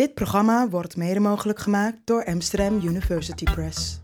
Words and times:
Dit 0.00 0.14
programma 0.14 0.68
wordt 0.68 0.96
mede 0.96 1.20
mogelijk 1.20 1.58
gemaakt 1.58 1.96
door 2.04 2.24
Amsterdam 2.24 2.80
University 2.82 3.44
Press. 3.44 4.00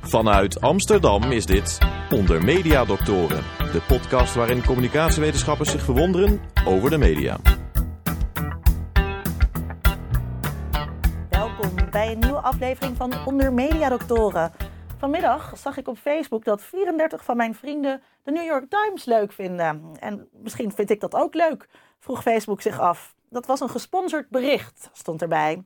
Vanuit 0.00 0.60
Amsterdam 0.60 1.22
is 1.22 1.46
dit 1.46 1.78
Onder 2.14 2.44
Media 2.44 2.84
Doctoren, 2.84 3.42
de 3.58 3.82
podcast 3.88 4.34
waarin 4.34 4.64
communicatiewetenschappers 4.64 5.70
zich 5.70 5.82
verwonderen 5.82 6.40
over 6.66 6.90
de 6.90 6.98
media. 6.98 7.38
Welkom 11.28 11.90
bij 11.90 12.12
een 12.12 12.18
nieuwe 12.18 12.40
aflevering 12.40 12.96
van 12.96 13.26
Onder 13.26 13.52
Media 13.52 13.88
Doctoren. 13.88 14.52
Vanmiddag 14.98 15.52
zag 15.56 15.76
ik 15.76 15.88
op 15.88 15.98
Facebook 15.98 16.44
dat 16.44 16.62
34 16.62 17.24
van 17.24 17.36
mijn 17.36 17.54
vrienden 17.54 18.02
de 18.22 18.30
New 18.30 18.44
York 18.44 18.68
Times 18.68 19.04
leuk 19.04 19.32
vinden. 19.32 19.96
En 19.98 20.28
misschien 20.32 20.72
vind 20.72 20.90
ik 20.90 21.00
dat 21.00 21.14
ook 21.14 21.34
leuk, 21.34 21.68
vroeg 21.98 22.22
Facebook 22.22 22.62
zich 22.62 22.80
af. 22.80 23.18
Dat 23.30 23.46
was 23.46 23.60
een 23.60 23.68
gesponsord 23.68 24.28
bericht, 24.28 24.90
stond 24.92 25.22
erbij. 25.22 25.64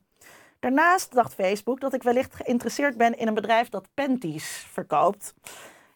Daarnaast 0.61 1.15
dacht 1.15 1.35
Facebook 1.35 1.81
dat 1.81 1.95
ik 1.95 2.03
wellicht 2.03 2.35
geïnteresseerd 2.35 2.97
ben 2.97 3.19
in 3.19 3.27
een 3.27 3.35
bedrijf 3.35 3.69
dat 3.69 3.89
panties 3.95 4.67
verkoopt. 4.73 5.35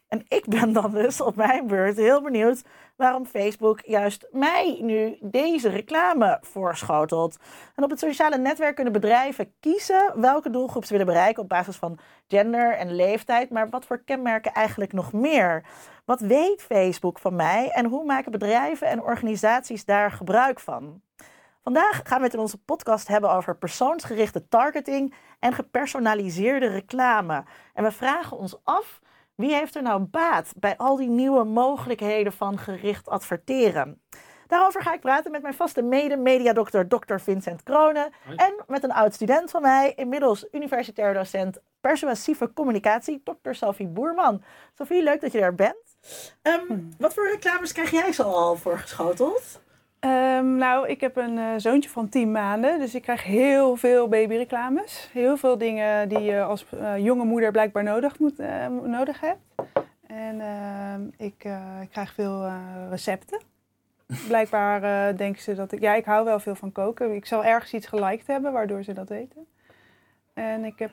En 0.07 0.25
ik 0.27 0.47
ben 0.47 0.73
dan 0.73 0.91
dus 0.91 1.21
op 1.21 1.35
mijn 1.35 1.67
beurt 1.67 1.97
heel 1.97 2.21
benieuwd 2.21 2.61
waarom 2.95 3.25
Facebook 3.25 3.81
juist 3.85 4.27
mij 4.31 4.77
nu 4.81 5.17
deze 5.21 5.69
reclame 5.69 6.37
voorschotelt. 6.41 7.37
En 7.75 7.83
op 7.83 7.89
het 7.89 7.99
sociale 7.99 8.37
netwerk 8.37 8.75
kunnen 8.75 8.93
bedrijven 8.93 9.53
kiezen 9.59 10.13
welke 10.15 10.49
doelgroep 10.49 10.85
ze 10.85 10.91
willen 10.91 11.07
bereiken 11.07 11.43
op 11.43 11.49
basis 11.49 11.75
van 11.75 11.99
gender 12.27 12.73
en 12.75 12.95
leeftijd. 12.95 13.49
Maar 13.49 13.69
wat 13.69 13.85
voor 13.85 14.01
kenmerken 14.05 14.53
eigenlijk 14.53 14.93
nog 14.93 15.13
meer? 15.13 15.63
Wat 16.05 16.19
weet 16.19 16.61
Facebook 16.61 17.19
van 17.19 17.35
mij 17.35 17.69
en 17.69 17.85
hoe 17.85 18.05
maken 18.05 18.31
bedrijven 18.31 18.87
en 18.87 19.03
organisaties 19.03 19.85
daar 19.85 20.11
gebruik 20.11 20.59
van? 20.59 21.01
Vandaag 21.69 22.01
gaan 22.03 22.17
we 22.17 22.23
het 22.23 22.33
in 22.33 22.39
onze 22.39 22.57
podcast 22.57 23.07
hebben 23.07 23.31
over 23.31 23.57
persoonsgerichte 23.57 24.47
targeting 24.47 25.13
en 25.39 25.53
gepersonaliseerde 25.53 26.67
reclame. 26.67 27.43
En 27.73 27.83
we 27.83 27.91
vragen 27.91 28.37
ons 28.37 28.59
af 28.63 28.99
wie 29.35 29.53
heeft 29.53 29.75
er 29.75 29.81
nou 29.81 29.99
baat 30.01 30.53
bij 30.55 30.77
al 30.77 30.95
die 30.95 31.09
nieuwe 31.09 31.43
mogelijkheden 31.43 32.33
van 32.33 32.57
gericht 32.57 33.07
adverteren? 33.09 34.01
Daarover 34.47 34.81
ga 34.81 34.93
ik 34.93 34.99
praten 34.99 35.31
met 35.31 35.41
mijn 35.41 35.53
vaste 35.53 35.81
mede-mediadokter 35.81 36.87
Dr. 36.87 37.17
Vincent 37.17 37.63
Kronen. 37.63 38.11
En 38.35 38.63
met 38.67 38.83
een 38.83 38.93
oud 38.93 39.13
student 39.13 39.51
van 39.51 39.61
mij, 39.61 39.93
inmiddels 39.95 40.47
universitair 40.51 41.13
docent 41.13 41.59
persuasieve 41.81 42.53
communicatie, 42.53 43.21
Dr. 43.23 43.53
Sophie 43.53 43.87
Boerman. 43.87 44.43
Sophie, 44.73 45.03
leuk 45.03 45.21
dat 45.21 45.31
je 45.31 45.39
er 45.39 45.55
bent. 45.55 45.97
Um, 46.41 46.89
wat 46.97 47.13
voor 47.13 47.27
reclames 47.27 47.71
krijg 47.71 47.91
jij 47.91 48.11
zo 48.11 48.23
al 48.23 48.55
voorgeschoteld? 48.55 49.59
Um, 50.05 50.55
nou, 50.55 50.87
ik 50.87 51.01
heb 51.01 51.15
een 51.15 51.37
uh, 51.37 51.53
zoontje 51.57 51.89
van 51.89 52.09
10 52.09 52.31
maanden, 52.31 52.79
dus 52.79 52.95
ik 52.95 53.01
krijg 53.01 53.23
heel 53.23 53.75
veel 53.75 54.07
babyreclames. 54.07 55.09
Heel 55.13 55.37
veel 55.37 55.57
dingen 55.57 56.09
die 56.09 56.19
je 56.19 56.41
als 56.41 56.65
uh, 56.73 56.97
jonge 56.97 57.25
moeder 57.25 57.51
blijkbaar 57.51 57.83
nodig, 57.83 58.19
moet, 58.19 58.39
uh, 58.39 58.67
nodig 58.67 59.19
hebt. 59.19 59.39
En 60.07 60.41
ehm, 60.41 61.01
ik 61.17 61.37
krijg 61.89 62.13
veel 62.13 62.51
recepten. 62.89 63.39
Blijkbaar 64.27 65.15
denken 65.15 65.41
ze 65.41 65.55
dat 65.55 65.71
ik... 65.71 65.79
Ja, 65.79 65.93
ik 65.93 66.05
hou 66.05 66.25
wel 66.25 66.39
veel 66.39 66.55
van 66.55 66.71
koken. 66.71 67.15
Ik 67.15 67.25
zal 67.25 67.45
ergens 67.45 67.73
iets 67.73 67.87
geliked 67.87 68.27
hebben, 68.27 68.51
waardoor 68.51 68.83
ze 68.83 68.93
dat 68.93 69.09
weten. 69.09 69.47
En 70.33 70.65
ik 70.65 70.79
heb 70.79 70.91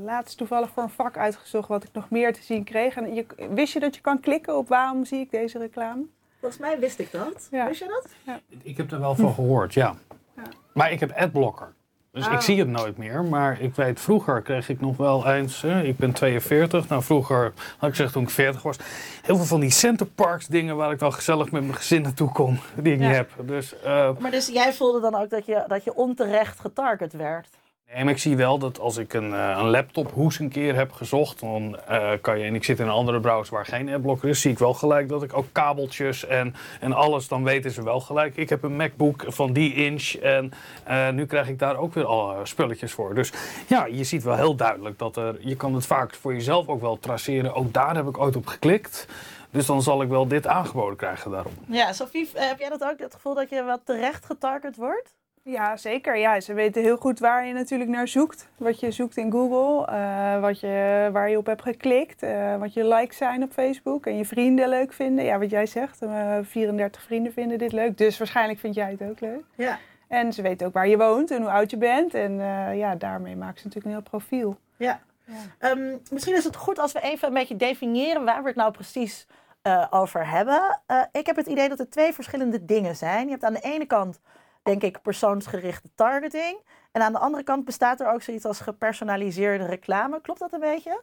laatst 0.00 0.38
toevallig 0.38 0.70
voor 0.70 0.82
een 0.82 0.88
vak 0.88 1.16
uitgezocht 1.16 1.68
wat 1.68 1.84
ik 1.84 1.92
nog 1.92 2.10
meer 2.10 2.32
te 2.32 2.42
zien 2.42 2.64
kreeg. 2.64 2.96
En 2.96 3.14
je, 3.14 3.26
wist 3.50 3.72
je 3.72 3.80
dat 3.80 3.94
je 3.94 4.00
kan 4.00 4.20
klikken 4.20 4.56
op 4.56 4.68
waarom 4.68 5.04
zie 5.04 5.20
ik 5.20 5.30
deze 5.30 5.58
reclame? 5.58 6.04
Volgens 6.46 6.66
mij 6.66 6.78
wist 6.80 6.98
ik 6.98 7.12
dat. 7.12 7.48
Ja. 7.50 7.66
Wist 7.66 7.78
je 7.80 7.86
dat? 7.88 8.06
Ja. 8.22 8.40
Ik 8.62 8.76
heb 8.76 8.92
er 8.92 9.00
wel 9.00 9.14
van 9.14 9.34
gehoord, 9.34 9.74
ja. 9.74 9.94
ja. 10.36 10.42
Maar 10.74 10.92
ik 10.92 11.00
heb 11.00 11.12
adblocker. 11.12 11.72
Dus 12.12 12.26
ik 12.26 12.32
Oh. 12.32 12.40
zie 12.40 12.58
het 12.58 12.68
nooit 12.68 12.96
meer. 12.96 13.24
Maar 13.24 13.60
ik 13.60 13.74
weet, 13.74 14.00
vroeger 14.00 14.42
kreeg 14.42 14.68
ik 14.68 14.80
nog 14.80 14.96
wel 14.96 15.26
eens... 15.28 15.62
Hè, 15.62 15.82
ik 15.82 15.96
ben 15.96 16.12
42. 16.12 16.88
Nou, 16.88 17.02
vroeger, 17.02 17.52
had 17.78 17.88
ik 17.88 17.96
gezegd 17.96 18.12
toen 18.12 18.22
ik 18.22 18.30
40 18.30 18.62
was... 18.62 18.76
heel 19.22 19.36
veel 19.36 19.44
van 19.44 19.60
die 19.60 19.70
centerparks 19.70 20.46
dingen... 20.46 20.76
waar 20.76 20.92
ik 20.92 20.98
wel 21.00 21.10
gezellig 21.10 21.50
met 21.50 21.62
mijn 21.62 21.74
gezin 21.74 22.02
naartoe 22.02 22.32
kon. 22.32 22.58
Die 22.74 22.92
ik 22.94 23.00
Ja. 23.00 23.06
niet 23.06 23.16
heb. 23.16 23.30
Dus, 23.40 23.80
eh, 23.80 24.10
Maar 24.18 24.30
dus 24.30 24.46
jij 24.48 24.72
voelde 24.72 25.00
dan 25.00 25.14
ook 25.14 25.30
dat 25.30 25.46
je, 25.46 25.64
dat 25.66 25.84
je 25.84 25.94
onterecht 25.94 26.60
getarget 26.60 27.12
werd? 27.12 27.48
Nee, 27.94 28.04
maar 28.04 28.12
ik 28.12 28.20
zie 28.20 28.36
wel 28.36 28.58
dat 28.58 28.78
als 28.78 28.96
ik 28.96 29.12
een, 29.12 29.34
eh, 29.34 29.56
een 29.58 29.70
laptop 29.70 30.12
hoes 30.12 30.38
een 30.38 30.48
keer 30.48 30.74
heb 30.74 30.92
gezocht, 30.92 31.40
dan 31.40 31.78
eh, 31.86 32.10
kan 32.20 32.38
je, 32.38 32.44
en 32.44 32.54
ik 32.54 32.64
zit 32.64 32.78
in 32.78 32.84
een 32.84 32.90
andere 32.90 33.20
browser 33.20 33.54
waar 33.54 33.66
geen 33.66 33.88
adblocker 33.88 34.28
is, 34.28 34.40
zie 34.40 34.50
ik 34.50 34.58
wel 34.58 34.74
gelijk 34.74 35.08
dat 35.08 35.22
ik 35.22 35.36
ook 35.36 35.46
kabeltjes 35.52 36.26
en, 36.26 36.54
en 36.80 36.92
alles, 36.92 37.28
dan 37.28 37.44
weten 37.44 37.70
ze 37.70 37.82
wel 37.82 38.00
gelijk. 38.00 38.36
Ik 38.36 38.48
heb 38.48 38.62
een 38.62 38.76
MacBook 38.76 39.24
van 39.26 39.52
die 39.52 39.74
inch 39.74 40.14
en 40.14 40.52
eh, 40.84 41.10
nu 41.10 41.26
krijg 41.26 41.48
ik 41.48 41.58
daar 41.58 41.76
ook 41.76 41.94
weer 41.94 42.04
alle 42.04 42.46
spulletjes 42.46 42.92
voor. 42.92 43.14
Dus 43.14 43.32
ja, 43.66 43.84
je 43.84 44.04
ziet 44.04 44.22
wel 44.22 44.36
heel 44.36 44.54
duidelijk 44.56 44.98
dat 44.98 45.16
er, 45.16 45.36
je 45.40 45.56
kan 45.56 45.74
het 45.74 45.86
vaak 45.86 46.14
voor 46.14 46.32
jezelf 46.32 46.68
ook 46.68 46.80
wel 46.80 46.98
traceren. 46.98 47.54
Ook 47.54 47.72
daar 47.72 47.96
heb 47.96 48.08
ik 48.08 48.18
ooit 48.18 48.36
op 48.36 48.46
geklikt. 48.46 49.06
Dus 49.50 49.66
dan 49.66 49.82
zal 49.82 50.02
ik 50.02 50.08
wel 50.08 50.28
dit 50.28 50.46
aangeboden 50.46 50.96
krijgen 50.96 51.30
daarom. 51.30 51.52
Ja, 51.68 51.92
Sophie, 51.92 52.30
heb 52.34 52.58
jij 52.58 52.68
dat 52.68 52.84
ook, 52.84 52.98
het 52.98 53.14
gevoel 53.14 53.34
dat 53.34 53.50
je 53.50 53.62
wat 53.62 53.80
terecht 53.84 54.24
getarget 54.24 54.76
wordt? 54.76 55.14
Ja, 55.48 55.76
zeker. 55.76 56.16
Ja, 56.16 56.40
ze 56.40 56.54
weten 56.54 56.82
heel 56.82 56.96
goed 56.96 57.18
waar 57.18 57.46
je 57.46 57.52
natuurlijk 57.52 57.90
naar 57.90 58.08
zoekt. 58.08 58.48
Wat 58.56 58.80
je 58.80 58.90
zoekt 58.90 59.16
in 59.16 59.30
Google, 59.30 59.86
eh, 59.86 60.40
wat 60.40 60.60
je, 60.60 61.08
waar 61.12 61.30
je 61.30 61.38
op 61.38 61.46
hebt 61.46 61.62
geklikt, 61.62 62.22
eh, 62.22 62.56
wat 62.56 62.72
je 62.72 62.84
likes 62.84 63.16
zijn 63.16 63.42
op 63.42 63.52
Facebook 63.52 64.06
en 64.06 64.16
je 64.16 64.24
vrienden 64.24 64.68
leuk 64.68 64.92
vinden. 64.92 65.24
Ja, 65.24 65.38
wat 65.38 65.50
jij 65.50 65.66
zegt, 65.66 66.02
eh, 66.02 66.38
34 66.42 67.02
vrienden 67.02 67.32
vinden 67.32 67.58
dit 67.58 67.72
leuk, 67.72 67.98
dus 67.98 68.18
waarschijnlijk 68.18 68.58
vind 68.58 68.74
jij 68.74 68.90
het 68.90 69.10
ook 69.10 69.20
leuk. 69.20 69.44
Ja. 69.54 69.78
En 70.08 70.32
ze 70.32 70.42
weten 70.42 70.66
ook 70.66 70.72
waar 70.72 70.88
je 70.88 70.96
woont 70.96 71.30
en 71.30 71.42
hoe 71.42 71.50
oud 71.50 71.70
je 71.70 71.76
bent. 71.76 72.14
En 72.14 72.40
eh, 72.40 72.78
ja, 72.78 72.94
daarmee 72.94 73.36
maken 73.36 73.60
ze 73.60 73.66
natuurlijk 73.66 73.94
een 73.94 74.00
heel 74.00 74.10
profiel. 74.10 74.56
Ja. 74.76 75.00
Ja. 75.24 75.34
Ehm, 75.58 75.96
misschien 76.10 76.36
is 76.36 76.44
het 76.44 76.56
goed 76.56 76.78
als 76.78 76.92
we 76.92 77.00
even 77.00 77.28
een 77.28 77.34
beetje 77.34 77.56
definiëren 77.56 78.24
waar 78.24 78.42
we 78.42 78.48
het 78.48 78.56
nou 78.56 78.72
precies 78.72 79.26
eh, 79.62 79.86
over 79.90 80.28
hebben. 80.28 80.80
Eh, 80.86 81.02
ik 81.12 81.26
heb 81.26 81.36
het 81.36 81.46
idee 81.46 81.68
dat 81.68 81.78
er 81.78 81.90
twee 81.90 82.12
verschillende 82.12 82.64
dingen 82.64 82.96
zijn. 82.96 83.24
Je 83.24 83.30
hebt 83.30 83.44
aan 83.44 83.52
de 83.52 83.60
ene 83.60 83.86
kant, 83.86 84.20
denk 84.66 84.82
ik, 84.82 85.02
persoonsgerichte 85.02 85.88
targeting. 85.94 86.58
En 86.92 87.02
aan 87.02 87.12
de 87.12 87.18
andere 87.18 87.42
kant 87.42 87.64
bestaat 87.64 88.00
er 88.00 88.12
ook 88.12 88.22
zoiets 88.22 88.44
als 88.44 88.60
gepersonaliseerde 88.60 89.64
reclame. 89.66 90.20
Klopt 90.20 90.40
dat 90.40 90.52
een 90.52 90.60
beetje? 90.60 91.02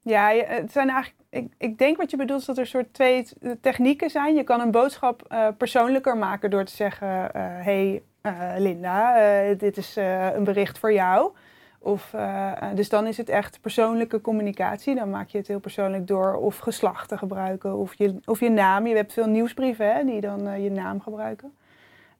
Ja, 0.00 0.28
het 0.30 0.72
zijn 0.72 0.88
eigenlijk, 0.90 1.22
ik, 1.30 1.52
ik 1.58 1.78
denk 1.78 1.96
wat 1.96 2.10
je 2.10 2.16
bedoelt 2.16 2.40
is 2.40 2.46
dat 2.46 2.58
er 2.58 2.66
soort 2.66 2.94
twee 2.94 3.22
t- 3.22 3.34
technieken 3.60 4.10
zijn. 4.10 4.34
Je 4.34 4.42
kan 4.44 4.60
een 4.60 4.70
boodschap 4.70 5.22
eh, 5.28 5.48
persoonlijker 5.58 6.16
maken 6.16 6.50
door 6.50 6.64
te 6.64 6.74
zeggen: 6.74 7.34
eh, 7.34 7.42
Hey 7.44 8.02
eh, 8.20 8.32
Linda, 8.58 9.16
eh, 9.16 9.58
dit 9.58 9.76
is 9.76 9.96
eh, 9.96 10.34
een 10.34 10.44
bericht 10.44 10.78
voor 10.78 10.92
jou. 10.92 11.32
Of, 11.78 12.14
eh, 12.14 12.50
eh, 12.62 12.76
dus 12.76 12.88
dan 12.88 13.06
is 13.06 13.16
het 13.16 13.28
echt 13.28 13.60
persoonlijke 13.60 14.20
communicatie. 14.20 14.94
Dan 14.94 15.10
maak 15.10 15.28
je 15.28 15.38
het 15.38 15.46
heel 15.46 15.60
persoonlijk 15.60 16.06
door 16.06 16.34
of 16.34 16.58
geslacht 16.58 17.08
te 17.08 17.18
gebruiken 17.18 17.76
of 17.76 17.94
je, 17.94 18.20
of 18.24 18.40
je 18.40 18.50
naam. 18.50 18.86
Je 18.86 18.96
hebt 18.96 19.12
veel 19.12 19.26
nieuwsbrieven 19.28 19.94
hè, 19.94 20.04
die 20.04 20.20
dan 20.20 20.46
eh, 20.48 20.62
je 20.62 20.70
naam 20.70 21.00
gebruiken. 21.00 21.56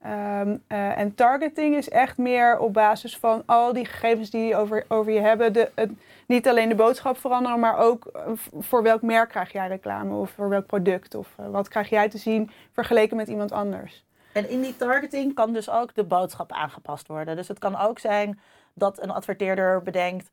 Ehm, 0.03 0.57
eh, 0.67 0.97
en 0.97 1.15
targeting 1.15 1.75
is 1.75 1.89
echt 1.89 2.17
meer 2.17 2.59
op 2.59 2.73
basis 2.73 3.17
van 3.17 3.43
al 3.45 3.73
die 3.73 3.85
gegevens 3.85 4.29
die 4.29 4.55
over, 4.55 4.85
over 4.87 5.11
je 5.11 5.19
hebben. 5.19 5.53
De, 5.53 5.71
het, 5.75 5.91
niet 6.27 6.47
alleen 6.47 6.69
de 6.69 6.75
boodschap 6.75 7.17
veranderen, 7.17 7.59
maar 7.59 7.77
ook 7.77 8.05
eh, 8.05 8.21
voor 8.59 8.83
welk 8.83 9.01
merk 9.01 9.29
krijg 9.29 9.51
jij 9.51 9.67
reclame 9.67 10.15
of 10.15 10.29
voor 10.29 10.49
welk 10.49 10.65
product 10.65 11.15
of 11.15 11.27
eh, 11.37 11.47
wat 11.47 11.67
krijg 11.67 11.89
jij 11.89 12.09
te 12.09 12.17
zien 12.17 12.51
vergeleken 12.71 13.17
met 13.17 13.27
iemand 13.27 13.51
anders. 13.51 14.05
En 14.33 14.49
in 14.49 14.61
die 14.61 14.77
targeting 14.77 15.33
kan 15.33 15.53
dus 15.53 15.69
ook 15.69 15.95
de 15.95 16.03
boodschap 16.03 16.51
aangepast 16.51 17.07
worden. 17.07 17.35
Dus 17.35 17.47
het 17.47 17.59
kan 17.59 17.79
ook 17.79 17.99
zijn 17.99 18.39
dat 18.73 19.01
een 19.01 19.11
adverteerder 19.11 19.81
bedenkt... 19.81 20.31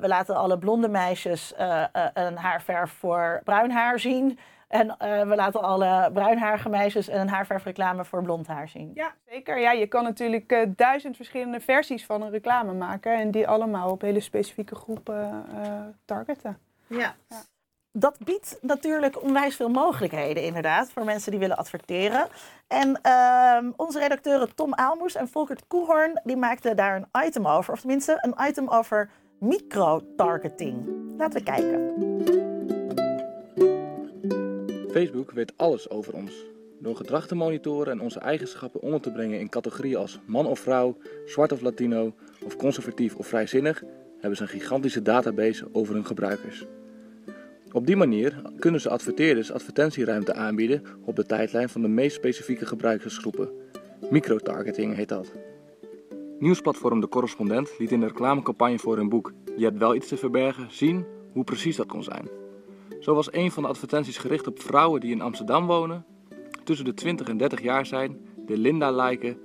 we 0.00 0.04
laten 0.06 0.36
alle 0.36 0.58
blonde 0.58 0.88
meisjes 0.88 1.54
een 2.14 2.36
haarverf 2.36 2.90
voor 2.90 3.40
bruin 3.44 3.70
haar 3.70 3.98
zien... 3.98 4.38
en 4.68 4.96
eh, 4.98 5.28
we 5.28 5.34
laten 5.34 5.62
alle 5.62 6.10
bruinharige 6.12 6.68
meisjes 6.68 7.08
een 7.08 7.28
haarverfreclame 7.28 8.04
voor 8.04 8.22
blond 8.22 8.46
haar 8.46 8.68
zien. 8.68 8.90
Ja, 8.94 9.14
zeker. 9.28 9.58
Ja, 9.58 9.72
je 9.72 9.86
kan 9.86 10.04
natuurlijk 10.04 10.52
eh, 10.52 10.66
duizend 10.76 11.16
verschillende 11.16 11.60
versies 11.60 12.06
van 12.06 12.22
een 12.22 12.30
reclame 12.30 12.72
maken 12.72 13.18
en 13.18 13.30
die 13.30 13.48
allemaal 13.48 13.90
op 13.90 14.00
hele 14.00 14.20
specifieke 14.20 14.74
groepen 14.74 15.44
eh, 15.54 15.80
targeten. 16.04 16.58
Ja. 16.86 17.14
Ja. 17.28 17.42
Dat 17.92 18.16
biedt 18.24 18.58
natuurlijk 18.60 19.22
onwijs 19.22 19.56
veel 19.56 19.68
mogelijkheden, 19.68 20.42
inderdaad, 20.42 20.90
voor 20.90 21.04
mensen 21.04 21.30
die 21.30 21.40
willen 21.40 21.56
adverteren. 21.56 22.26
En 22.66 23.00
ehm, 23.02 23.70
onze 23.76 23.98
redacteuren 23.98 24.54
Tom 24.54 24.74
Aalmoes 24.74 25.14
en 25.14 25.28
Volkert 25.28 25.66
Koehoorn, 25.66 26.20
die 26.24 26.36
maakten 26.36 26.76
daar 26.76 26.96
een 26.96 27.26
item 27.26 27.46
over. 27.46 27.72
Of 27.72 27.80
tenminste, 27.80 28.18
een 28.20 28.48
item 28.48 28.68
over 28.68 29.10
micro-targeting. 29.38 30.86
Laten 31.16 31.38
we 31.38 31.44
kijken. 31.44 32.55
Facebook 34.96 35.30
weet 35.30 35.52
alles 35.56 35.90
over 35.90 36.14
ons. 36.14 36.44
Door 36.78 36.96
gedrag 36.96 37.26
te 37.26 37.34
monitoren 37.34 37.92
en 37.92 38.00
onze 38.00 38.18
eigenschappen 38.18 38.80
onder 38.80 39.00
te 39.00 39.12
brengen 39.12 39.40
in 39.40 39.48
categorieën 39.48 39.96
als 39.96 40.18
man 40.26 40.46
of 40.46 40.58
vrouw, 40.58 40.96
zwart 41.26 41.52
of 41.52 41.60
latino 41.60 42.14
of 42.44 42.56
conservatief 42.56 43.14
of 43.14 43.26
vrijzinnig, 43.26 43.82
hebben 44.18 44.36
ze 44.36 44.42
een 44.42 44.48
gigantische 44.48 45.02
database 45.02 45.68
over 45.72 45.94
hun 45.94 46.06
gebruikers. 46.06 46.66
Op 47.72 47.86
die 47.86 47.96
manier 47.96 48.42
kunnen 48.58 48.80
ze 48.80 48.90
adverteerders 48.90 49.52
advertentieruimte 49.52 50.34
aanbieden 50.34 50.82
op 51.04 51.16
de 51.16 51.26
tijdlijn 51.26 51.68
van 51.68 51.82
de 51.82 51.88
meest 51.88 52.16
specifieke 52.16 52.66
gebruikersgroepen. 52.66 53.48
Microtargeting 54.10 54.94
heet 54.94 55.08
dat. 55.08 55.32
Nieuwsplatform 56.38 57.00
De 57.00 57.08
Correspondent 57.08 57.78
liet 57.78 57.92
in 57.92 58.00
de 58.00 58.06
reclamecampagne 58.06 58.78
voor 58.78 58.96
hun 58.96 59.08
boek 59.08 59.32
Je 59.56 59.64
hebt 59.64 59.78
wel 59.78 59.94
iets 59.94 60.08
te 60.08 60.16
verbergen 60.16 60.66
zien 60.70 61.04
hoe 61.32 61.44
precies 61.44 61.76
dat 61.76 61.86
kon 61.86 62.02
zijn. 62.02 62.45
Zo 63.06 63.14
was 63.14 63.32
een 63.32 63.50
van 63.50 63.62
de 63.62 63.68
advertenties 63.68 64.18
gericht 64.18 64.46
op 64.46 64.62
vrouwen 64.62 65.00
die 65.00 65.10
in 65.10 65.20
Amsterdam 65.20 65.66
wonen, 65.66 66.04
tussen 66.64 66.84
de 66.84 66.94
20 66.94 67.28
en 67.28 67.36
30 67.36 67.62
jaar 67.62 67.86
zijn, 67.86 68.18
de 68.46 68.58
Linda 68.58 68.90
lijken 68.90 69.38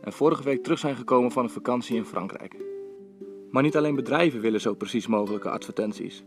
en 0.00 0.12
vorige 0.12 0.42
week 0.42 0.62
terug 0.62 0.78
zijn 0.78 0.96
gekomen 0.96 1.30
van 1.30 1.44
een 1.44 1.50
vakantie 1.50 1.96
in 1.96 2.04
Frankrijk. 2.04 2.56
Maar 3.50 3.62
niet 3.62 3.76
alleen 3.76 3.94
bedrijven 3.94 4.40
willen 4.40 4.60
zo 4.60 4.74
precies 4.74 5.06
mogelijke 5.06 5.50
advertenties. 5.50 6.22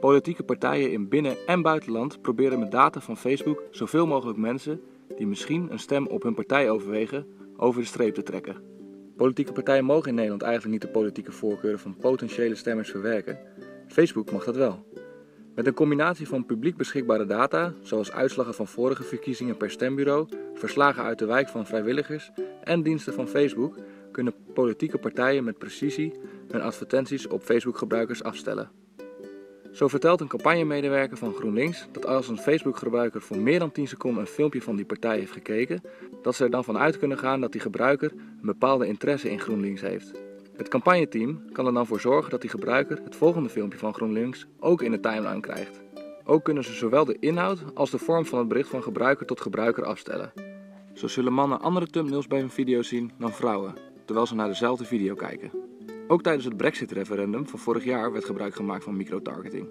Politieke 0.00 0.42
partijen 0.42 0.92
in 0.92 1.08
binnen- 1.08 1.46
en 1.46 1.62
buitenland 1.62 2.22
proberen 2.22 2.58
met 2.58 2.70
data 2.70 3.00
van 3.00 3.16
Facebook 3.16 3.62
zoveel 3.70 4.06
mogelijk 4.06 4.38
mensen 4.38 4.80
die 5.16 5.26
misschien 5.26 5.66
een 5.70 5.78
stem 5.78 6.06
op 6.06 6.22
hun 6.22 6.34
partij 6.34 6.70
overwegen, 6.70 7.26
over 7.56 7.80
de 7.80 7.86
streep 7.86 8.14
te 8.14 8.22
trekken. 8.22 8.56
Politieke 9.16 9.52
partijen 9.52 9.84
mogen 9.84 10.08
in 10.08 10.14
Nederland 10.14 10.42
eigenlijk 10.42 10.72
niet 10.72 10.92
de 10.92 10.98
politieke 10.98 11.32
voorkeuren 11.32 11.80
van 11.80 11.96
potentiële 11.96 12.54
stemmers 12.54 12.90
verwerken. 12.90 13.38
Facebook 13.88 14.32
mag 14.32 14.44
dat 14.44 14.56
wel. 14.56 14.84
Met 15.60 15.68
een 15.68 15.74
combinatie 15.74 16.28
van 16.28 16.46
publiek 16.46 16.76
beschikbare 16.76 17.26
data, 17.26 17.72
zoals 17.82 18.12
uitslagen 18.12 18.54
van 18.54 18.66
vorige 18.66 19.02
verkiezingen 19.02 19.56
per 19.56 19.70
stembureau, 19.70 20.28
verslagen 20.54 21.02
uit 21.02 21.18
de 21.18 21.24
wijk 21.24 21.48
van 21.48 21.66
vrijwilligers 21.66 22.30
en 22.64 22.82
diensten 22.82 23.12
van 23.12 23.28
Facebook, 23.28 23.76
kunnen 24.12 24.34
politieke 24.54 24.98
partijen 24.98 25.44
met 25.44 25.58
precisie 25.58 26.12
hun 26.50 26.60
advertenties 26.60 27.26
op 27.26 27.42
Facebook-gebruikers 27.42 28.22
afstellen. 28.22 28.70
Zo 29.72 29.88
vertelt 29.88 30.20
een 30.20 30.28
campagnemedewerker 30.28 31.16
van 31.16 31.34
GroenLinks 31.34 31.88
dat 31.92 32.06
als 32.06 32.28
een 32.28 32.38
Facebook-gebruiker 32.38 33.20
voor 33.20 33.38
meer 33.38 33.58
dan 33.58 33.72
10 33.72 33.88
seconden 33.88 34.20
een 34.20 34.26
filmpje 34.26 34.62
van 34.62 34.76
die 34.76 34.84
partij 34.84 35.18
heeft 35.18 35.32
gekeken, 35.32 35.82
dat 36.22 36.34
ze 36.34 36.44
er 36.44 36.50
dan 36.50 36.64
vanuit 36.64 36.98
kunnen 36.98 37.18
gaan 37.18 37.40
dat 37.40 37.52
die 37.52 37.60
gebruiker 37.60 38.10
een 38.12 38.38
bepaalde 38.40 38.86
interesse 38.86 39.30
in 39.30 39.40
GroenLinks 39.40 39.80
heeft. 39.80 40.29
Het 40.60 40.68
campagneteam 40.68 41.42
kan 41.52 41.66
er 41.66 41.72
dan 41.72 41.86
voor 41.86 42.00
zorgen 42.00 42.30
dat 42.30 42.40
die 42.40 42.50
gebruiker 42.50 43.00
het 43.04 43.16
volgende 43.16 43.48
filmpje 43.48 43.78
van 43.78 43.94
GroenLinks 43.94 44.46
ook 44.58 44.82
in 44.82 44.90
de 44.90 45.00
timeline 45.00 45.40
krijgt. 45.40 45.82
Ook 46.24 46.44
kunnen 46.44 46.64
ze 46.64 46.72
zowel 46.72 47.04
de 47.04 47.16
inhoud 47.20 47.64
als 47.74 47.90
de 47.90 47.98
vorm 47.98 48.26
van 48.26 48.38
het 48.38 48.48
bericht 48.48 48.68
van 48.68 48.82
gebruiker 48.82 49.26
tot 49.26 49.40
gebruiker 49.40 49.84
afstellen. 49.84 50.32
Zo 50.94 51.08
zullen 51.08 51.32
mannen 51.32 51.60
andere 51.60 51.86
thumbnails 51.86 52.26
bij 52.26 52.38
hun 52.38 52.50
video's 52.50 52.88
zien 52.88 53.12
dan 53.18 53.32
vrouwen, 53.32 53.74
terwijl 54.04 54.26
ze 54.26 54.34
naar 54.34 54.48
dezelfde 54.48 54.84
video 54.84 55.14
kijken. 55.14 55.50
Ook 56.08 56.22
tijdens 56.22 56.44
het 56.44 56.56
Brexit-referendum 56.56 57.48
van 57.48 57.58
vorig 57.58 57.84
jaar 57.84 58.12
werd 58.12 58.24
gebruik 58.24 58.54
gemaakt 58.54 58.84
van 58.84 58.96
microtargeting. 58.96 59.68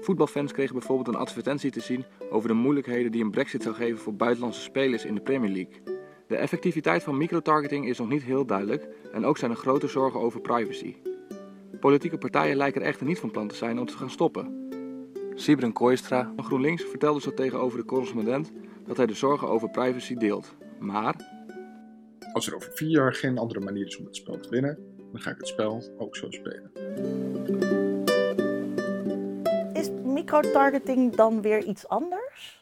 Voetbalfans 0.00 0.52
kregen 0.52 0.74
bijvoorbeeld 0.78 1.08
een 1.08 1.22
advertentie 1.22 1.70
te 1.70 1.80
zien 1.80 2.04
over 2.30 2.48
de 2.48 2.54
moeilijkheden 2.54 3.12
die 3.12 3.24
een 3.24 3.30
Brexit 3.30 3.62
zou 3.62 3.74
geven 3.74 3.98
voor 3.98 4.14
buitenlandse 4.14 4.60
spelers 4.60 5.04
in 5.04 5.14
de 5.14 5.20
Premier 5.20 5.50
League. 5.50 6.01
De 6.32 6.38
effectiviteit 6.38 7.02
van 7.02 7.16
microtargeting 7.16 7.88
is 7.88 7.98
nog 7.98 8.08
niet 8.08 8.22
heel 8.22 8.46
duidelijk 8.46 8.88
en 9.12 9.24
ook 9.24 9.38
zijn 9.38 9.50
er 9.50 9.56
grote 9.56 9.86
zorgen 9.86 10.20
over 10.20 10.40
privacy. 10.40 10.96
Politieke 11.80 12.18
partijen 12.18 12.56
lijken 12.56 12.80
er 12.80 12.86
echter 12.86 13.06
niet 13.06 13.18
van 13.18 13.30
plan 13.30 13.48
te 13.48 13.54
zijn 13.54 13.78
om 13.78 13.86
te 13.86 13.96
gaan 13.96 14.10
stoppen. 14.10 14.68
Sibren 15.34 15.72
Kooistra 15.72 16.32
van 16.36 16.44
GroenLinks 16.44 16.84
vertelde 16.84 17.20
zo 17.20 17.34
tegenover 17.34 17.78
de 17.78 17.84
correspondent 17.84 18.52
dat 18.86 18.96
hij 18.96 19.06
de 19.06 19.14
zorgen 19.14 19.48
over 19.48 19.70
privacy 19.70 20.14
deelt. 20.14 20.54
Maar 20.78 21.14
Als 22.32 22.46
er 22.46 22.54
over 22.54 22.72
vier 22.74 22.90
jaar 22.90 23.14
geen 23.14 23.38
andere 23.38 23.60
manier 23.60 23.86
is 23.86 23.98
om 23.98 24.04
het 24.04 24.16
spel 24.16 24.40
te 24.40 24.48
winnen, 24.48 24.78
dan 25.12 25.20
ga 25.20 25.30
ik 25.30 25.36
het 25.38 25.48
spel 25.48 25.82
ook 25.98 26.16
zo 26.16 26.30
spelen. 26.30 26.72
Is 29.72 29.90
microtargeting 30.04 31.14
dan 31.14 31.42
weer 31.42 31.64
iets 31.64 31.88
anders? 31.88 32.61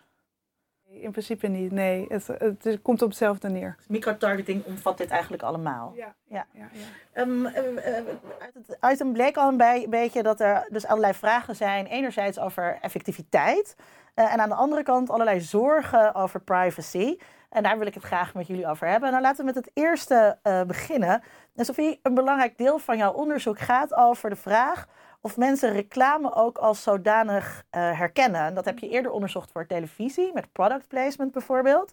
In 1.01 1.11
principe 1.11 1.47
niet, 1.47 1.73
nee. 1.73 2.05
Het, 2.09 2.27
het, 2.27 2.79
komt 2.83 3.03
op 3.03 3.09
hetzelfde 3.09 3.49
neer. 3.49 3.77
Microtargeting 3.89 4.65
omvat 4.65 4.99
dit 4.99 5.11
eigenlijk 5.11 5.43
allemaal. 5.43 5.93
Ja. 5.97 6.15
Ja. 6.27 6.47
Ja, 6.53 6.69
ja. 6.73 6.81
Ehm, 7.13 7.47
eh, 7.47 7.99
eh, 7.99 8.05
uit 8.39 8.55
het 8.67 8.93
item 8.93 9.13
bleek 9.13 9.37
al 9.37 9.49
een 9.49 9.57
bij- 9.57 9.87
beetje 9.89 10.23
dat 10.23 10.41
er 10.41 10.67
dus 10.69 10.87
allerlei 10.87 11.15
vragen 11.15 11.57
zijn. 11.57 11.87
Enerzijds 11.87 12.39
over 12.39 12.79
effectiviteit. 12.81 13.77
eh, 14.15 14.33
en 14.33 14.41
aan 14.41 14.49
de 14.49 14.55
andere 14.55 14.83
kant 14.83 15.11
allerlei 15.11 15.41
zorgen 15.41 16.15
over 16.15 16.41
privacy. 16.41 17.17
En 17.51 17.63
daar 17.63 17.79
wil 17.79 17.87
ik 17.87 17.95
het 17.95 18.03
graag 18.03 18.35
met 18.35 18.47
jullie 18.47 18.67
over 18.69 18.89
hebben. 18.89 19.11
Nou, 19.11 19.23
laten 19.23 19.39
we 19.39 19.53
met 19.53 19.55
het 19.65 19.71
eerste 19.75 20.39
beginnen. 20.67 21.23
En 21.57 21.65
Sophie, 21.65 21.99
een 22.03 22.15
belangrijk 22.15 22.59
deel 22.59 22.79
van 22.79 22.97
jouw 22.97 23.13
onderzoek 23.13 23.59
gaat 23.59 23.95
over 23.95 24.31
de 24.31 24.37
vraag 24.37 24.87
of 25.21 25.37
mensen 25.37 25.73
reclame 25.73 26.35
ook 26.35 26.59
als 26.59 26.83
zodanig 26.83 27.65
eh, 27.71 27.99
herkennen. 27.99 28.41
En 28.41 28.55
dat 28.55 28.65
heb 28.65 28.79
je 28.79 28.89
eerder 28.89 29.13
onderzocht 29.13 29.51
voor 29.51 29.67
televisie, 29.67 30.31
met 30.35 30.53
product 30.53 30.89
placement 30.89 31.33
bijvoorbeeld. 31.33 31.93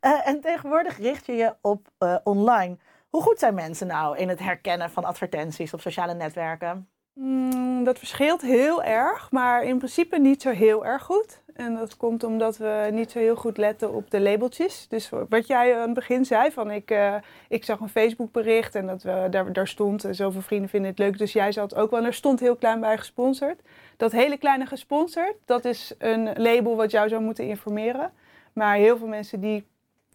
Eh, 0.00 0.28
en 0.28 0.40
tegenwoordig 0.40 0.98
richt 0.98 1.26
je 1.26 1.32
je 1.32 1.54
op 1.60 1.88
eh, 1.98 2.16
online. 2.24 2.76
Hoe 3.08 3.22
goed 3.22 3.38
zijn 3.38 3.54
mensen 3.54 3.86
nou 3.86 4.16
in 4.16 4.28
het 4.28 4.38
herkennen 4.38 4.90
van 4.90 5.04
advertenties 5.04 5.74
op 5.74 5.80
sociale 5.80 6.14
netwerken? 6.14 6.88
Mm, 7.12 7.84
dat 7.84 7.98
verschilt 7.98 8.42
heel 8.42 8.82
erg, 8.82 9.30
maar 9.30 9.64
in 9.64 9.78
principe 9.78 10.18
niet 10.18 10.42
zo 10.42 10.50
heel 10.50 10.86
erg 10.86 11.02
goed. 11.02 11.42
En 11.54 11.74
dat 11.74 11.96
komt 11.96 12.24
omdat 12.24 12.56
we 12.56 12.88
niet 12.92 13.10
zo 13.10 13.18
heel 13.18 13.36
goed 13.36 13.56
letten 13.56 13.92
op 13.92 14.10
de 14.10 14.20
labeltjes. 14.20 14.88
Dus 14.88 15.10
wat 15.28 15.46
jij 15.46 15.74
aan 15.74 15.80
het 15.80 15.94
begin 15.94 16.24
zei, 16.24 16.50
van 16.50 16.70
ik, 16.70 16.90
eh, 16.90 17.14
ik 17.48 17.64
zag 17.64 17.80
een 17.80 17.88
Facebook 17.88 18.32
bericht 18.32 18.74
en 18.74 18.86
dat 18.86 19.02
daar, 19.30 19.52
daar 19.52 19.68
stond, 19.68 20.04
eh, 20.04 20.12
zoveel 20.12 20.40
vrienden 20.40 20.68
vinden 20.68 20.90
het 20.90 20.98
leuk, 20.98 21.18
dus 21.18 21.32
jij 21.32 21.52
zat 21.52 21.74
ook 21.74 21.90
wel. 21.90 22.00
En 22.00 22.06
er 22.06 22.14
stond 22.14 22.40
heel 22.40 22.56
klein 22.56 22.80
bij 22.80 22.98
gesponsord. 22.98 23.60
Dat 23.96 24.12
hele 24.12 24.36
kleine 24.36 24.66
gesponsord, 24.66 25.34
dat 25.44 25.64
is 25.64 25.94
een 25.98 26.32
label 26.36 26.76
wat 26.76 26.90
jou 26.90 27.08
zou 27.08 27.22
moeten 27.22 27.46
informeren. 27.46 28.12
Maar 28.52 28.76
heel 28.76 28.96
veel 28.96 29.06
mensen 29.06 29.40
die 29.40 29.66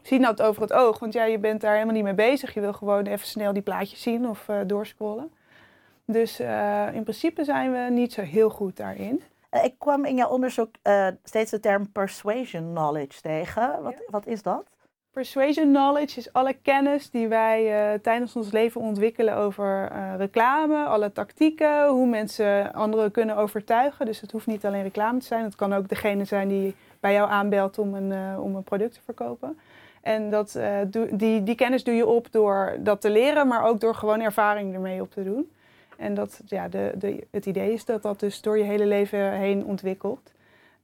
zien 0.01 0.21
dat 0.21 0.42
over 0.42 0.62
het 0.62 0.74
oog, 0.74 1.00
want 1.00 1.13
ja, 1.13 1.24
je 1.24 1.39
bent 1.39 1.62
daar 1.62 1.74
helemaal 1.74 1.94
niet 1.94 2.03
mee 2.03 2.13
bezig. 2.13 2.53
Je 2.53 2.62
wil 2.62 2.74
gewoon 2.74 3.06
even 3.06 3.27
snel 3.27 3.53
die 3.53 3.62
plaatjes 3.62 4.01
zien 4.01 4.30
of 4.30 4.50
eh, 4.50 4.57
doorscrollen. 4.68 5.31
Dus 6.06 6.39
in 6.94 7.03
principe 7.03 7.44
zijn 7.44 7.71
we 7.71 7.92
niet 7.92 8.13
zo 8.13 8.21
heel 8.21 8.50
goed 8.50 8.77
daarin. 8.77 9.21
Eh, 9.49 9.63
ik 9.63 9.75
kwam 9.77 10.05
in 10.05 10.15
jouw 10.15 10.29
onderzoek 10.29 10.75
eh, 10.81 11.07
steeds 11.23 11.51
de 11.51 11.59
term 11.59 11.91
persuasion 11.91 12.69
knowledge 12.73 13.21
tegen. 13.21 13.83
Wat, 13.83 13.95
wat 14.07 14.27
is 14.27 14.41
dat? 14.41 14.63
Persuasion 15.11 15.67
knowledge 15.67 16.19
is 16.19 16.33
alle 16.33 16.53
kennis 16.53 17.09
die 17.09 17.27
wij 17.27 17.91
eh, 17.93 17.99
tijdens 17.99 18.35
ons 18.35 18.51
leven 18.51 18.81
ontwikkelen 18.81 19.35
over 19.35 19.91
reclame, 20.17 20.85
alle 20.85 21.11
tactieken, 21.11 21.87
hoe 21.87 22.07
mensen 22.07 22.73
anderen 22.73 23.11
kunnen 23.11 23.37
overtuigen. 23.37 24.05
Dus 24.05 24.21
het 24.21 24.31
hoeft 24.31 24.47
niet 24.47 24.65
alleen 24.65 24.83
reclame 24.83 25.19
te 25.19 25.25
zijn, 25.25 25.43
het 25.43 25.55
kan 25.55 25.73
ook 25.73 25.89
degene 25.89 26.25
zijn 26.25 26.47
die 26.47 26.75
bij 26.99 27.13
jou 27.13 27.29
aanbelt 27.29 27.77
om 27.77 27.93
een, 27.93 28.39
om 28.39 28.55
een 28.55 28.63
product 28.63 28.93
te 28.93 29.01
verkopen. 29.05 29.59
En 30.01 30.29
dat, 30.29 30.59
die, 31.11 31.43
die 31.43 31.55
kennis 31.55 31.83
doe 31.83 31.95
je 31.95 32.05
op 32.05 32.31
door 32.31 32.77
dat 32.79 33.01
te 33.01 33.09
leren, 33.09 33.47
maar 33.47 33.63
ook 33.63 33.79
door 33.79 33.95
gewoon 33.95 34.21
ervaring 34.21 34.73
ermee 34.73 35.01
op 35.01 35.11
te 35.11 35.23
doen. 35.23 35.51
En 35.99 36.13
dat, 36.13 36.41
ja, 36.45 36.68
de, 36.68 36.91
de, 36.97 37.27
het 37.31 37.45
idee 37.45 37.73
is 37.73 37.85
dat 37.85 38.01
dat 38.01 38.19
dus 38.19 38.41
door 38.41 38.57
je 38.57 38.63
hele 38.63 38.85
leven 38.85 39.31
heen 39.31 39.65
ontwikkelt. 39.65 40.31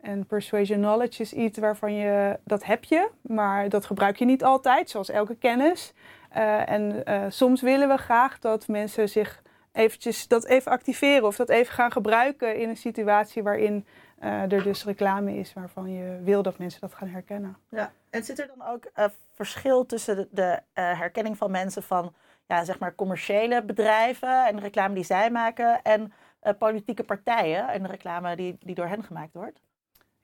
En 0.02 0.26
persuasion 0.26 0.80
knowledge 0.80 1.22
is 1.22 1.34
iets 1.34 1.58
waarvan 1.58 1.94
je, 1.94 2.40
dat 2.44 2.66
heb 2.66 2.84
je, 2.84 3.10
maar 3.22 3.70
dat 3.70 3.86
gebruik 3.86 4.18
je 4.18 4.26
niet 4.26 4.44
altijd, 4.44 4.90
zoals 4.90 5.10
elke 5.10 5.36
kennis. 5.36 5.94
Eh, 6.30 6.70
en 6.70 7.06
eh, 7.06 7.24
soms 7.30 7.62
willen 7.62 7.88
we 7.88 7.98
graag 7.98 8.40
dat 8.40 8.68
mensen 8.68 9.10
zich 9.10 9.42
eventjes 9.72 10.28
dat 10.28 10.46
even 10.46 10.72
activeren 10.72 11.28
of 11.28 11.36
dat 11.36 11.50
even 11.50 11.74
gaan 11.74 11.92
gebruiken 11.92 12.58
in 12.58 12.70
een 12.70 12.78
situatie 12.78 13.44
waarin 13.44 13.86
eh, 14.20 14.52
er 14.52 14.64
dus 14.64 14.84
reclame 14.84 15.36
is 15.36 15.54
waarvan 15.54 15.92
je 15.92 16.20
wil 16.24 16.44
dat 16.44 16.58
mensen 16.58 16.82
dat 16.82 16.94
gaan 16.94 17.08
herkennen. 17.08 17.58
Ja. 17.70 17.92
En 18.10 18.24
zit 18.24 18.40
er 18.40 18.52
dan 18.58 18.68
ook 18.68 18.86
eh, 18.94 19.06
verschil 19.34 19.86
tussen 19.86 20.16
de, 20.16 20.28
de 20.32 20.60
herkenning 20.74 21.38
van 21.38 21.52
mensen 21.52 21.84
van 21.84 22.14
ja, 22.48 22.64
zeg 22.64 22.80
maar 22.80 22.96
commerciële 22.96 23.64
bedrijven 23.64 24.46
en 24.46 24.56
de 24.56 24.62
reclame 24.62 24.94
die 24.94 25.04
zij 25.04 25.32
maken 25.32 25.82
en 25.82 26.14
eh, 26.40 26.54
politieke 26.58 27.04
partijen 27.04 27.68
en 27.68 27.84
de 27.84 27.90
reclame 27.90 28.36
die, 28.36 28.58
die 28.60 28.76
door 28.76 28.88
hen 28.88 29.04
gemaakt 29.04 29.34
wordt? 29.34 29.60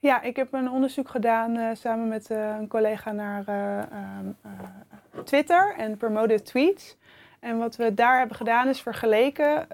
Ja, 0.02 0.22
ik 0.22 0.36
heb 0.36 0.54
een 0.54 0.70
onderzoek 0.70 1.10
gedaan 1.10 1.58
eh, 1.58 1.70
samen 1.74 2.08
met 2.08 2.30
eh, 2.30 2.56
een 2.60 2.68
collega 2.68 3.12
naar 3.12 3.44
eh, 3.48 3.78
ehm, 3.78 4.28
eh, 4.42 5.22
Twitter 5.24 5.76
en 5.78 5.98
promoted 5.98 6.46
tweets. 6.46 6.98
En 7.40 7.58
wat 7.58 7.76
we 7.76 7.94
daar 7.94 8.18
hebben 8.18 8.36
gedaan 8.38 8.68
is 8.68 8.82
vergeleken 8.82 9.68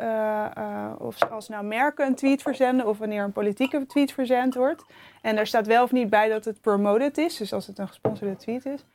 of 1.00 1.24
als 1.24 1.48
nou 1.48 1.66
merken 1.66 2.06
een 2.06 2.16
tweet 2.16 2.42
verzenden 2.42 2.86
of 2.86 2.98
wanneer 2.98 3.24
een 3.24 3.32
politieke 3.32 3.86
tweet 3.86 4.12
verzend 4.12 4.56
wordt. 4.56 4.86
En 5.22 5.36
daar 5.36 5.48
staat 5.48 5.68
wel 5.68 5.84
of 5.84 5.92
niet 5.92 6.10
bij 6.10 6.30
dat 6.30 6.46
het 6.46 6.62
promoted 6.62 7.18
is, 7.18 7.38
dus 7.38 7.54
als 7.54 7.68
het 7.68 7.80
een 7.80 7.88
gesponsorde 7.88 8.36
tweet 8.36 8.66
is. 8.66 8.86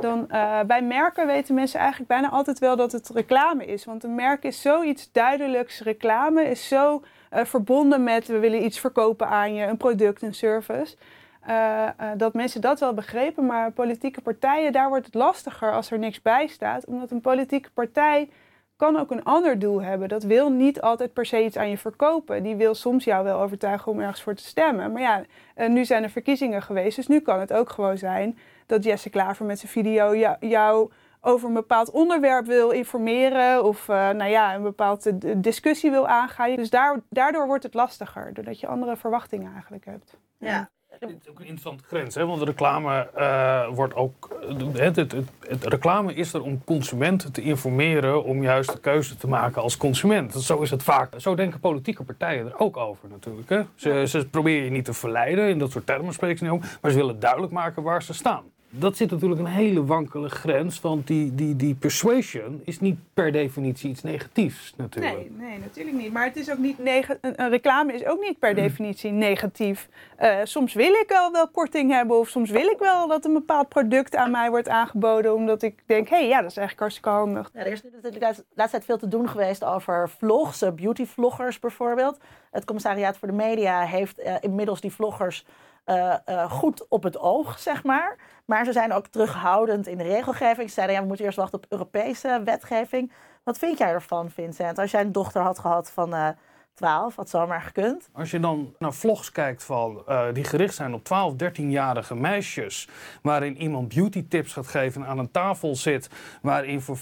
Dan 0.00 0.30
eh, 0.30 0.60
bij 0.66 0.82
merken 0.82 1.26
weten 1.26 1.54
mensen 1.54 1.78
eigenlijk 1.78 2.08
bijna 2.08 2.30
altijd 2.30 2.58
wel 2.58 2.76
dat 2.76 2.92
het 2.92 3.08
reclame 3.08 3.66
is. 3.66 3.84
Want 3.84 4.04
een 4.04 4.14
merk 4.14 4.44
is 4.44 4.62
zoiets 4.62 5.12
duidelijks. 5.12 5.80
Reclame 5.80 6.42
is 6.42 6.68
zo 6.68 7.02
eh, 7.30 7.44
verbonden 7.44 8.02
met 8.02 8.26
we 8.26 8.38
willen 8.38 8.64
iets 8.64 8.80
verkopen 8.80 9.28
aan 9.28 9.54
je, 9.54 9.66
een 9.66 9.76
product, 9.76 10.22
een 10.22 10.34
service. 10.34 10.96
Eh, 11.40 11.88
dat 12.16 12.34
mensen 12.34 12.60
dat 12.60 12.80
wel 12.80 12.94
begrepen, 12.94 13.46
maar 13.46 13.72
politieke 13.72 14.20
partijen, 14.20 14.72
daar 14.72 14.88
wordt 14.88 15.06
het 15.06 15.14
lastiger 15.14 15.72
als 15.72 15.90
er 15.90 15.98
niks 15.98 16.22
bij 16.22 16.46
staat. 16.46 16.84
Omdat 16.84 17.10
een 17.10 17.20
politieke 17.20 17.70
partij 17.70 18.28
kan 18.76 18.96
ook 18.96 19.10
een 19.10 19.24
ander 19.24 19.58
doel 19.58 19.82
hebben. 19.82 20.08
Dat 20.08 20.22
wil 20.22 20.50
niet 20.50 20.80
altijd 20.80 21.12
per 21.12 21.26
se 21.26 21.44
iets 21.44 21.56
aan 21.56 21.70
je 21.70 21.78
verkopen. 21.78 22.42
Die 22.42 22.56
wil 22.56 22.74
soms 22.74 23.04
jou 23.04 23.24
wel 23.24 23.40
overtuigen 23.40 23.92
om 23.92 24.00
ergens 24.00 24.22
voor 24.22 24.34
te 24.34 24.44
stemmen. 24.44 24.92
Maar 24.92 25.02
ja, 25.02 25.22
nu 25.68 25.84
zijn 25.84 26.02
er 26.02 26.10
verkiezingen 26.10 26.62
geweest, 26.62 26.96
dus 26.96 27.06
nu 27.06 27.20
kan 27.20 27.40
het 27.40 27.52
ook 27.52 27.70
gewoon 27.70 27.98
zijn 27.98 28.38
dat 28.70 28.84
Jesse 28.84 29.10
Klaver 29.10 29.46
met 29.46 29.58
zijn 29.58 29.72
video 29.72 30.16
jou, 30.16 30.46
jou 30.46 30.90
over 31.20 31.48
een 31.48 31.54
bepaald 31.54 31.90
onderwerp 31.90 32.46
wil 32.46 32.70
informeren 32.70 33.64
of 33.64 33.88
uh, 33.88 33.96
nou 34.10 34.30
ja, 34.30 34.54
een 34.54 34.62
bepaalde 34.62 35.40
discussie 35.40 35.90
wil 35.90 36.08
aangaan. 36.08 36.56
Dus 36.56 36.70
daar, 36.70 37.00
daardoor 37.08 37.46
wordt 37.46 37.62
het 37.62 37.74
lastiger, 37.74 38.34
doordat 38.34 38.60
je 38.60 38.66
andere 38.66 38.96
verwachtingen 38.96 39.52
eigenlijk 39.52 39.84
hebt. 39.84 40.16
Ja. 40.38 40.70
Het 40.88 41.10
is 41.22 41.28
ook 41.28 41.38
een 41.38 41.46
interessante 41.46 41.84
grens, 41.84 42.14
hè? 42.14 42.26
want 42.26 42.42
reclame 42.42 43.10
uh, 43.16 43.68
wordt 43.74 43.94
ook. 43.94 44.28
Het, 44.72 44.96
het, 44.96 45.12
het, 45.48 45.64
reclame 45.64 46.14
is 46.14 46.32
er 46.32 46.42
om 46.42 46.64
consumenten 46.64 47.32
te 47.32 47.42
informeren 47.42 48.24
om 48.24 48.42
juist 48.42 48.72
de 48.72 48.80
keuze 48.80 49.16
te 49.16 49.28
maken 49.28 49.62
als 49.62 49.76
consument. 49.76 50.32
Zo 50.32 50.60
is 50.60 50.70
het 50.70 50.82
vaak. 50.82 51.12
Zo 51.16 51.34
denken 51.34 51.60
politieke 51.60 52.02
partijen 52.02 52.46
er 52.46 52.58
ook 52.58 52.76
over 52.76 53.08
natuurlijk. 53.08 53.48
Hè? 53.48 53.62
Ze, 53.74 54.04
ze 54.06 54.28
proberen 54.28 54.64
je 54.64 54.70
niet 54.70 54.84
te 54.84 54.92
verleiden, 54.92 55.48
in 55.48 55.58
dat 55.58 55.70
soort 55.70 55.86
termen 55.86 56.12
spreken 56.12 56.38
ze 56.38 56.44
niet 56.44 56.52
om, 56.52 56.60
maar 56.80 56.90
ze 56.90 56.96
willen 56.96 57.20
duidelijk 57.20 57.52
maken 57.52 57.82
waar 57.82 58.02
ze 58.02 58.14
staan 58.14 58.44
dat 58.70 58.96
zit 58.96 59.10
natuurlijk 59.10 59.40
een 59.40 59.46
hele 59.46 59.84
wankele 59.84 60.28
grens, 60.28 60.80
want 60.80 61.06
die, 61.06 61.34
die, 61.34 61.56
die 61.56 61.74
persuasion 61.74 62.60
is 62.64 62.80
niet 62.80 62.98
per 63.14 63.32
definitie 63.32 63.90
iets 63.90 64.02
negatiefs 64.02 64.74
natuurlijk. 64.76 65.16
Nee, 65.16 65.48
nee 65.48 65.58
natuurlijk 65.58 65.96
niet. 65.96 66.12
Maar 66.12 66.24
het 66.24 66.36
is 66.36 66.50
ook 66.50 66.58
niet 66.58 66.78
een, 66.78 67.48
reclame 67.48 67.92
is 67.92 68.06
ook 68.06 68.20
niet 68.20 68.38
per 68.38 68.52
hmm. 68.52 68.62
definitie 68.62 69.10
negatief. 69.10 69.88
Uh, 70.20 70.36
soms 70.42 70.74
wil 70.74 70.92
ik 70.92 71.04
wel 71.08 71.32
wel 71.32 71.48
korting 71.48 71.90
hebben 71.90 72.18
of 72.18 72.28
soms 72.28 72.50
wil 72.50 72.66
ik 72.66 72.78
wel 72.78 73.08
dat 73.08 73.24
een 73.24 73.32
bepaald 73.32 73.68
product 73.68 74.16
aan 74.16 74.30
mij 74.30 74.50
wordt 74.50 74.68
aangeboden, 74.68 75.34
omdat 75.34 75.62
ik 75.62 75.82
denk, 75.86 76.08
hé, 76.08 76.16
hey, 76.16 76.28
ja, 76.28 76.40
dat 76.40 76.50
is 76.50 76.56
eigenlijk 76.56 76.80
hartstikke 76.80 77.08
handig. 77.08 77.50
Ja, 77.52 77.60
er 77.60 77.72
is 77.72 77.82
natuurlijk 77.82 78.36
de 78.36 78.44
laatste 78.54 78.76
tijd 78.76 78.84
veel 78.84 78.98
te 78.98 79.08
doen 79.08 79.28
geweest 79.28 79.64
over 79.64 80.10
vlogs, 80.10 80.62
uh, 80.62 80.70
beautyvloggers 80.70 81.58
bijvoorbeeld. 81.58 82.18
Het 82.50 82.64
commissariaat 82.64 83.16
voor 83.16 83.28
de 83.28 83.34
media 83.34 83.80
heeft 83.80 84.20
uh, 84.20 84.34
inmiddels 84.40 84.80
die 84.80 84.92
vloggers 84.92 85.44
uh, 85.86 86.14
uh, 86.28 86.50
goed 86.50 86.88
op 86.88 87.02
het 87.02 87.18
oog, 87.18 87.58
zeg 87.58 87.84
maar. 87.84 88.16
Maar 88.50 88.64
ze 88.64 88.72
zijn 88.72 88.92
ook 88.92 89.06
terughoudend 89.06 89.86
in 89.86 89.98
de 89.98 90.04
regelgeving. 90.04 90.68
Ze 90.68 90.74
zeiden, 90.74 90.94
ja, 90.94 91.00
we 91.02 91.08
moeten 91.08 91.24
eerst 91.24 91.38
wachten 91.38 91.58
op 91.58 91.66
Europese 91.68 92.42
wetgeving. 92.44 93.12
Wat 93.44 93.58
vind 93.58 93.78
jij 93.78 93.88
ervan, 93.88 94.30
Vincent? 94.30 94.78
Als 94.78 94.90
jij 94.90 95.00
een 95.00 95.12
dochter 95.12 95.42
had 95.42 95.58
gehad 95.58 95.90
van 95.90 96.14
uh, 96.14 96.28
12, 96.74 97.16
had 97.16 97.28
zomaar 97.28 97.62
gekund. 97.62 98.08
Als 98.12 98.30
je 98.30 98.40
dan 98.40 98.74
naar 98.78 98.92
vlogs 98.92 99.32
kijkt 99.32 99.64
van, 99.64 100.04
die 100.32 100.44
gericht 100.44 100.74
zijn 100.74 100.94
op 100.94 101.04
12, 101.04 101.34
13-jarige 101.34 102.14
meisjes... 102.14 102.88
waarin 103.22 103.56
iemand 103.56 103.94
beauty 103.94 104.28
tips 104.28 104.52
gaat 104.52 104.66
geven 104.66 105.02
en 105.02 105.08
aan 105.08 105.18
een 105.18 105.30
tafel 105.30 105.76
zit... 105.76 106.10
waarin 106.42 106.80
voor 106.80 106.98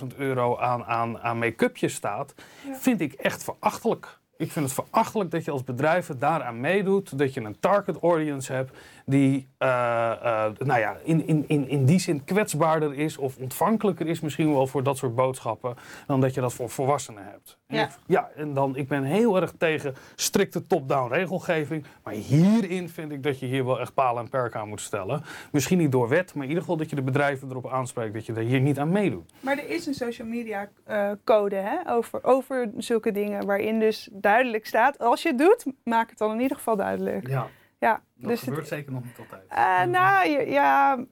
15.000 0.00 0.16
euro 0.16 0.58
aan, 0.58 0.84
aan, 0.84 1.20
aan 1.20 1.38
make-upje 1.38 1.88
staat... 1.88 2.34
Ja. 2.66 2.74
vind 2.74 3.00
ik 3.00 3.12
echt 3.12 3.44
verachtelijk. 3.44 4.19
Ik 4.40 4.52
vind 4.52 4.64
het 4.64 4.74
verachtelijk 4.74 5.30
dat 5.30 5.44
je 5.44 5.50
als 5.50 5.64
bedrijf 5.64 6.10
daaraan 6.18 6.60
meedoet. 6.60 7.18
Dat 7.18 7.34
je 7.34 7.40
een 7.40 7.60
target 7.60 7.98
audience 8.02 8.52
hebt 8.52 8.76
die 9.06 9.48
uh, 9.58 9.68
uh, 10.22 10.46
nou 10.58 10.80
ja, 10.80 10.96
in, 11.04 11.26
in, 11.26 11.44
in, 11.46 11.68
in 11.68 11.84
die 11.84 11.98
zin 11.98 12.24
kwetsbaarder 12.24 12.94
is 12.94 13.16
of 13.16 13.36
ontvankelijker 13.36 14.06
is 14.06 14.20
misschien 14.20 14.52
wel 14.52 14.66
voor 14.66 14.82
dat 14.82 14.96
soort 14.96 15.14
boodschappen 15.14 15.76
dan 16.06 16.20
dat 16.20 16.34
je 16.34 16.40
dat 16.40 16.54
voor 16.54 16.70
volwassenen 16.70 17.24
hebt. 17.24 17.59
Ja, 17.70 17.90
ja 18.06 18.30
en 18.36 18.54
dan, 18.54 18.76
ik 18.76 18.88
ben 18.88 19.02
heel 19.02 19.40
erg 19.40 19.52
tegen 19.58 19.94
strikte 20.14 20.66
top-down 20.66 21.12
regelgeving, 21.12 21.84
maar 22.02 22.14
hierin 22.14 22.88
vind 22.88 23.12
ik 23.12 23.22
dat 23.22 23.38
je 23.38 23.46
hier 23.46 23.64
wel 23.64 23.80
echt 23.80 23.94
palen 23.94 24.22
en 24.22 24.28
perken 24.28 24.60
aan 24.60 24.68
moet 24.68 24.80
stellen. 24.80 25.22
Misschien 25.52 25.78
niet 25.78 25.92
door 25.92 26.08
wet, 26.08 26.34
maar 26.34 26.42
in 26.42 26.48
ieder 26.48 26.62
geval 26.62 26.76
dat 26.78 26.90
je 26.90 26.96
de 26.96 27.02
bedrijven 27.02 27.50
erop 27.50 27.68
aanspreekt 27.68 28.14
dat 28.14 28.26
je 28.26 28.32
er 28.32 28.42
hier 28.42 28.60
niet 28.60 28.78
aan 28.78 28.92
meedoet. 28.92 29.32
Maar 29.40 29.58
er 29.58 29.68
is 29.68 29.86
een 29.86 29.94
social 29.94 30.28
media 30.28 30.68
uh, 30.88 31.10
code 31.24 31.56
hè, 31.56 31.92
over, 31.92 32.24
over 32.24 32.70
zulke 32.76 33.12
dingen 33.12 33.46
waarin 33.46 33.80
dus 33.80 34.08
duidelijk 34.12 34.66
staat, 34.66 34.98
als 34.98 35.22
je 35.22 35.28
het 35.28 35.38
doet, 35.38 35.66
maak 35.84 36.10
het 36.10 36.18
dan 36.18 36.32
in 36.32 36.40
ieder 36.40 36.56
geval 36.56 36.76
duidelijk. 36.76 37.28
Ja. 37.28 37.48
Ja, 37.78 38.02
dat 38.14 38.30
dus 38.30 38.40
gebeurt 38.40 38.68
zeker 38.68 38.92
nog 38.92 39.04
niet 39.04 39.18
altijd. 39.18 39.42
Uh, 39.50 39.92
nou 39.92 40.50
ja, 40.50 41.04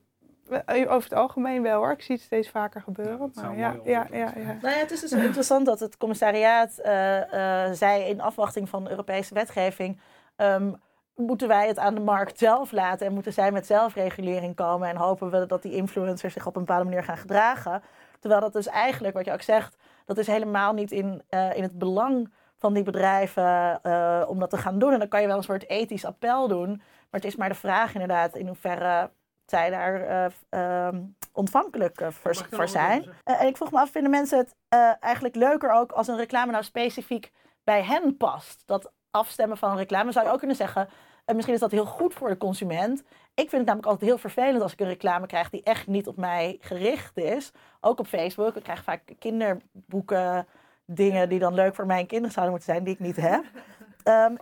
over 0.67 1.03
het 1.03 1.13
algemeen 1.13 1.63
wel 1.63 1.79
hoor. 1.79 1.91
Ik 1.91 2.03
zie 2.03 2.15
het 2.15 2.25
steeds 2.25 2.49
vaker 2.49 2.83
gebeuren. 2.83 3.31
Ja, 3.35 3.43
maar 3.43 3.57
ja, 3.57 3.77
ja, 3.85 4.07
ja, 4.11 4.33
ja, 4.37 4.57
Nou 4.63 4.75
ja, 4.75 4.81
het 4.81 4.91
is 4.91 5.01
dus 5.01 5.13
interessant 5.13 5.67
dat 5.67 5.81
het 5.81 5.97
commissariaat 5.97 6.81
uh, 6.85 7.17
uh, 7.17 7.73
zei 7.73 8.03
in 8.03 8.21
afwachting 8.21 8.69
van 8.69 8.85
de 8.85 8.91
Europese 8.91 9.35
wetgeving. 9.35 10.01
Um, 10.37 10.77
moeten 11.15 11.49
wij 11.49 11.67
het 11.67 11.79
aan 11.79 11.95
de 11.95 12.01
markt 12.01 12.39
zelf 12.39 12.73
laten 12.73 13.07
en 13.07 13.13
moeten 13.13 13.33
zij 13.33 13.53
met 13.53 13.67
zelfregulering 13.67 14.55
komen 14.55 14.89
en 14.89 14.97
hopen 14.97 15.31
we 15.31 15.47
dat 15.47 15.63
die 15.63 15.75
influencers 15.75 16.33
zich 16.33 16.47
op 16.47 16.57
een 16.57 16.65
bepaalde 16.65 16.85
manier 16.85 17.05
gaan 17.05 17.17
gedragen. 17.17 17.83
Terwijl 18.21 18.41
dat 18.41 18.53
dus 18.53 18.67
eigenlijk, 18.67 19.15
wat 19.15 19.25
je 19.25 19.33
ook 19.33 19.43
zegt, 19.43 19.77
dat 20.05 20.19
is 20.19 20.27
helemaal 20.27 20.73
niet 20.73 20.93
in, 20.93 21.23
in 21.31 21.63
het 21.63 21.79
belang 21.79 22.33
van 22.59 22.75
die 22.75 22.83
bedrijven 22.83 23.81
uh, 23.83 24.25
om 24.27 24.39
dat 24.39 24.51
te 24.51 24.57
gaan 24.57 24.79
doen. 24.79 24.93
En 24.93 24.99
dan 24.99 25.09
kan 25.09 25.21
je 25.21 25.27
wel 25.27 25.37
een 25.37 25.43
soort 25.43 25.69
ethisch 25.69 26.05
appel 26.05 26.49
doen. 26.49 26.69
Maar 26.77 27.21
het 27.21 27.25
is 27.25 27.37
maar 27.37 27.49
de 27.49 27.55
vraag 27.55 27.93
inderdaad 27.93 28.37
in 28.37 28.47
hoeverre 28.47 29.11
zij 29.51 29.71
daar 29.71 30.31
uh, 30.51 30.87
um, 30.87 31.17
ontvankelijk 31.33 32.01
uh, 32.01 32.09
voor, 32.11 32.47
voor 32.51 32.69
zijn. 32.69 33.09
en 33.25 33.47
ik 33.47 33.57
vroeg 33.57 33.71
me 33.71 33.79
af, 33.79 33.91
vinden 33.91 34.11
mensen 34.11 34.39
het 34.39 34.55
eigenlijk 35.01 35.35
leuker 35.35 35.73
ook 35.73 35.93
als 35.93 36.09
een 36.09 36.17
reclame 36.17 36.53
nou 36.53 36.65
specifiek 36.65 37.33
bij 37.65 37.83
hen 37.83 38.17
past? 38.17 38.63
Dat 38.67 38.93
afstemmen 39.11 39.57
van 39.57 39.71
een 39.71 39.77
reclame 39.77 40.13
zou 40.13 40.27
je 40.27 40.33
ook 40.33 40.39
kunnen 40.39 40.57
zeggen. 40.57 40.89
misschien 41.35 41.55
is 41.55 41.61
dat 41.61 41.71
heel 41.71 41.87
goed 41.87 42.15
voor 42.15 42.29
de 42.29 42.37
consument. 42.37 43.01
Ik 43.35 43.49
vind 43.49 43.53
het 43.53 43.65
namelijk 43.65 43.87
altijd 43.87 44.11
heel 44.11 44.19
vervelend 44.19 44.63
als 44.63 44.73
ik 44.73 44.81
een 44.81 44.87
reclame 44.87 45.27
krijg 45.27 45.51
die 45.51 45.63
echt 45.63 45.87
niet 45.87 46.07
op 46.07 46.17
mij 46.17 46.57
gericht 46.61 47.17
is. 47.17 47.53
Ook 47.81 47.99
op 47.99 48.07
Facebook. 48.07 48.57
Ik 48.57 48.63
krijg 48.63 48.83
vaak 48.83 49.03
kinderboeken 49.19 50.47
dingen 50.85 51.29
die 51.29 51.39
dan 51.39 51.55
leuk 51.55 51.75
voor 51.75 51.87
mijn 51.87 52.07
kinderen 52.07 52.33
zouden 52.33 52.55
moeten 52.55 52.73
zijn, 52.73 52.85
die 52.85 52.95
ik 52.95 53.01
niet 53.01 53.17
heb. 53.17 53.45
Um, 54.09 54.37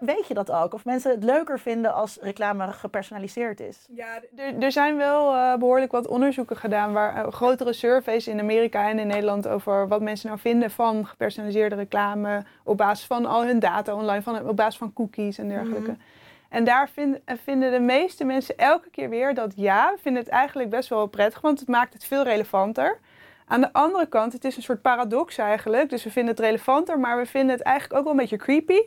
weet 0.00 0.26
je 0.26 0.34
dat 0.34 0.50
ook? 0.50 0.74
Of 0.74 0.84
mensen 0.84 1.10
het 1.10 1.24
leuker 1.24 1.58
vinden 1.58 1.94
als 1.94 2.18
reclame 2.20 2.72
gepersonaliseerd 2.72 3.60
is? 3.60 3.86
Ja, 3.94 4.20
er, 4.60 4.72
zijn 4.72 4.96
wel 4.96 5.34
uh, 5.34 5.56
behoorlijk 5.56 5.92
wat 5.92 6.06
onderzoeken 6.06 6.56
gedaan, 6.56 6.92
waar 6.92 7.16
uh, 7.16 7.32
grotere 7.32 7.72
surveys 7.72 8.26
in 8.26 8.40
Amerika 8.40 8.88
en 8.88 8.98
in 8.98 9.06
Nederland 9.06 9.48
over 9.48 9.88
wat 9.88 10.00
mensen 10.00 10.28
nou 10.28 10.40
vinden 10.40 10.70
van 10.70 11.06
gepersonaliseerde 11.06 11.74
reclame 11.74 12.44
op 12.64 12.76
basis 12.76 13.06
van 13.06 13.26
al 13.26 13.44
hun 13.44 13.58
data 13.58 13.94
online, 13.94 14.22
van, 14.22 14.48
op 14.48 14.56
basis 14.56 14.78
van 14.78 14.92
cookies 14.92 15.38
en 15.38 15.48
dergelijke. 15.48 15.90
Mm 15.90 15.96
-hmm. 15.96 16.10
En 16.48 16.64
daar 16.64 16.88
vind, 16.88 17.18
vinden 17.26 17.72
de 17.72 17.80
meeste 17.80 18.24
mensen 18.24 18.58
elke 18.58 18.90
keer 18.90 19.08
weer 19.08 19.34
dat 19.34 19.52
ja, 19.56 19.94
vinden 20.00 20.22
het 20.22 20.30
eigenlijk 20.30 20.70
best 20.70 20.88
wel 20.88 21.06
prettig, 21.06 21.40
want 21.40 21.60
het 21.60 21.68
maakt 21.68 21.92
het 21.92 22.04
veel 22.04 22.22
relevanter. 22.22 22.98
Aan 23.46 23.60
de 23.60 23.72
andere 23.72 24.06
kant, 24.06 24.32
het 24.32 24.44
is 24.44 24.56
een 24.56 24.62
soort 24.62 24.82
paradox 24.82 25.38
eigenlijk. 25.38 25.90
Dus 25.90 26.04
we 26.04 26.10
vinden 26.10 26.34
het 26.34 26.44
relevanter, 26.44 26.98
maar 26.98 27.16
we 27.16 27.26
vinden 27.26 27.56
het 27.56 27.64
eigenlijk 27.64 27.98
ook 27.98 28.04
wel 28.04 28.12
een 28.12 28.18
beetje 28.18 28.36
creepy. 28.36 28.80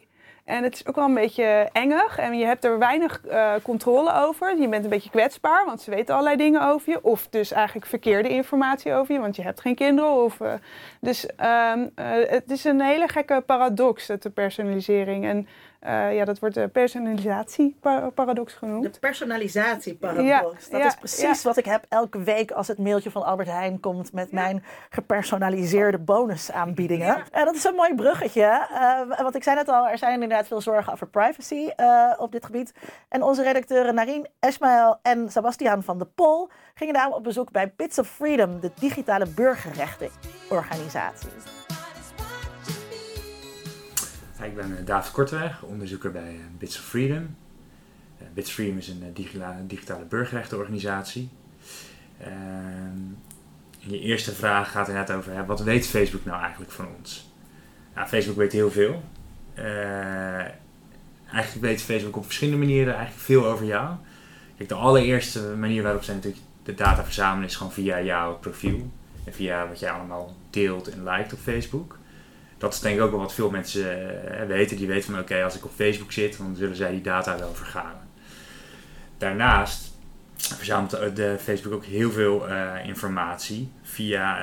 En 0.45 0.63
het 0.63 0.73
is 0.73 0.87
ook 0.87 0.95
wel 0.95 1.05
een 1.05 1.13
beetje 1.13 1.69
engig 1.71 2.17
en 2.17 2.37
je 2.37 2.45
hebt 2.45 2.63
er 2.63 2.79
weinig 2.79 3.21
uh, 3.25 3.53
controle 3.63 4.13
over. 4.13 4.57
Je 4.57 4.69
bent 4.69 4.83
een 4.83 4.89
beetje 4.89 5.09
kwetsbaar, 5.09 5.65
want 5.65 5.81
ze 5.81 5.89
weten 5.89 6.13
allerlei 6.13 6.37
dingen 6.37 6.67
over 6.67 6.91
je. 6.91 7.03
Of 7.03 7.27
dus 7.29 7.51
eigenlijk 7.51 7.85
verkeerde 7.85 8.29
informatie 8.29 8.93
over 8.93 9.13
je, 9.13 9.19
want 9.19 9.35
je 9.35 9.41
hebt 9.41 9.61
geen 9.61 9.75
kinderen. 9.75 10.11
Of, 10.11 10.39
uh, 10.39 10.53
dus 10.99 11.23
um, 11.23 11.91
uh, 11.95 12.05
het 12.27 12.51
is 12.51 12.63
een 12.63 12.81
hele 12.81 13.07
gekke 13.07 13.43
paradox, 13.45 14.07
de 14.07 14.29
personalisering. 14.29 15.25
En 15.25 15.47
uh, 15.85 16.15
ja, 16.15 16.25
dat 16.25 16.39
wordt 16.39 16.55
de 16.55 16.67
personalisatieparadox 16.67 18.53
genoemd. 18.53 18.93
De 18.93 18.99
personalisatieparadox. 18.99 20.67
Ja, 20.67 20.77
dat 20.77 20.85
is 20.85 20.95
precies 20.95 21.43
wat 21.43 21.57
ik 21.57 21.65
heb 21.65 21.85
elke 21.89 22.23
week 22.23 22.51
als 22.51 22.67
het 22.67 22.77
mailtje 22.77 23.11
van 23.11 23.23
Albert 23.23 23.49
Heijn 23.49 23.79
komt 23.79 24.13
met 24.13 24.31
mijn 24.31 24.63
gepersonaliseerde 24.89 25.97
bonusaanbiedingen. 25.97 27.17
Uh, 27.17 27.45
dat 27.45 27.55
is 27.55 27.63
een 27.63 27.75
mooi 27.75 27.95
bruggetje. 27.95 28.67
Uh, 28.71 28.99
want 29.21 29.35
ik 29.35 29.43
zei 29.43 29.55
net 29.55 29.69
al, 29.69 29.87
er 29.87 29.97
zijn 29.97 30.13
inderdaad 30.13 30.47
veel 30.47 30.61
zorgen 30.61 30.93
over 30.93 31.07
privacy 31.07 31.69
op 32.17 32.31
dit 32.31 32.45
gebied. 32.45 32.73
En 33.09 33.23
onze 33.23 33.43
redacteuren 33.43 33.95
Narien, 33.95 34.27
Esmael 34.39 34.99
en 35.01 35.31
Sebastian 35.31 35.83
van 35.83 35.99
de 35.99 36.05
Pol 36.05 36.49
gingen 36.73 36.93
daarom 36.93 37.13
op 37.13 37.23
bezoek 37.23 37.51
bij 37.51 37.73
Bits 37.75 37.99
of 37.99 38.07
Freedom, 38.07 38.59
de 38.59 38.71
digitale 38.79 39.27
burgerrechtenorganisatie. 39.27 41.29
Ik 44.45 44.55
ben 44.55 44.77
eh, 44.77 44.85
David 44.85 45.11
Korteweg, 45.11 45.61
onderzoeker 45.61 46.11
bij 46.11 46.29
eh, 46.29 46.39
Bits 46.57 46.77
of 46.77 46.83
Freedom. 46.83 47.35
Eh, 48.17 48.25
Bits 48.33 48.49
of 48.49 48.53
Freedom 48.53 48.77
is 48.77 48.87
een 48.87 49.13
digitale, 49.13 49.67
digitale 49.67 50.05
burgerrechtenorganisatie. 50.05 51.29
Ehm, 52.19 52.97
je 53.77 53.99
eerste 53.99 54.31
vraag 54.31 54.71
gaat 54.71 54.87
inderdaad 54.87 55.17
over 55.17 55.45
wat 55.45 55.63
weet 55.63 55.87
Facebook 55.87 56.25
nou 56.25 56.41
eigenlijk 56.41 56.71
van 56.71 56.87
ons? 56.97 57.29
Nou, 57.95 58.07
Facebook 58.07 58.37
weet 58.37 58.51
heel 58.51 58.71
veel. 58.71 59.03
eigenlijk 61.31 61.65
weet 61.65 61.81
Facebook 61.81 62.15
op 62.15 62.25
verschillende 62.25 62.65
manieren 62.65 62.93
eigenlijk 62.93 63.23
veel 63.23 63.45
over 63.45 63.65
jou. 63.65 63.95
Kijk, 64.57 64.69
de 64.69 64.75
allereerste 64.75 65.55
manier 65.55 65.83
waarop 65.83 66.03
zij 66.03 66.15
natuurlijk 66.15 66.43
de 66.63 66.73
data 66.73 67.03
verzamelen 67.03 67.47
is 67.47 67.55
gewoon 67.55 67.71
via 67.71 68.01
jouw 68.01 68.37
profiel. 68.37 68.91
En 69.23 69.33
via 69.33 69.67
wat 69.67 69.79
jij 69.79 69.91
allemaal 69.91 70.35
deelt 70.49 70.89
en 70.89 71.03
liked 71.03 71.33
op 71.33 71.39
Facebook 71.39 71.97
dat 72.57 72.73
is 72.73 72.79
denk 72.79 72.95
ik 72.95 73.01
ook 73.01 73.11
wel 73.11 73.19
wat 73.19 73.33
veel 73.33 73.49
mensen 73.49 74.11
uh, 74.41 74.45
weten. 74.47 74.77
Die 74.77 74.87
weten 74.87 75.11
van 75.11 75.21
oké, 75.21 75.43
als 75.43 75.55
ik 75.55 75.65
op 75.65 75.71
Facebook 75.75 76.11
zit, 76.11 76.37
dan 76.37 76.55
zullen 76.55 76.75
zij 76.75 76.91
die 76.91 77.01
data 77.01 77.39
wel 77.39 77.53
vergaren. 77.53 78.07
Daarnaast 79.17 79.93
verzamelt 80.37 81.15
de 81.15 81.37
Facebook 81.41 81.73
ook 81.73 81.85
heel 81.85 82.11
veel 82.11 82.49
uh, 82.49 82.73
informatie 82.85 83.71
via, 83.81 84.41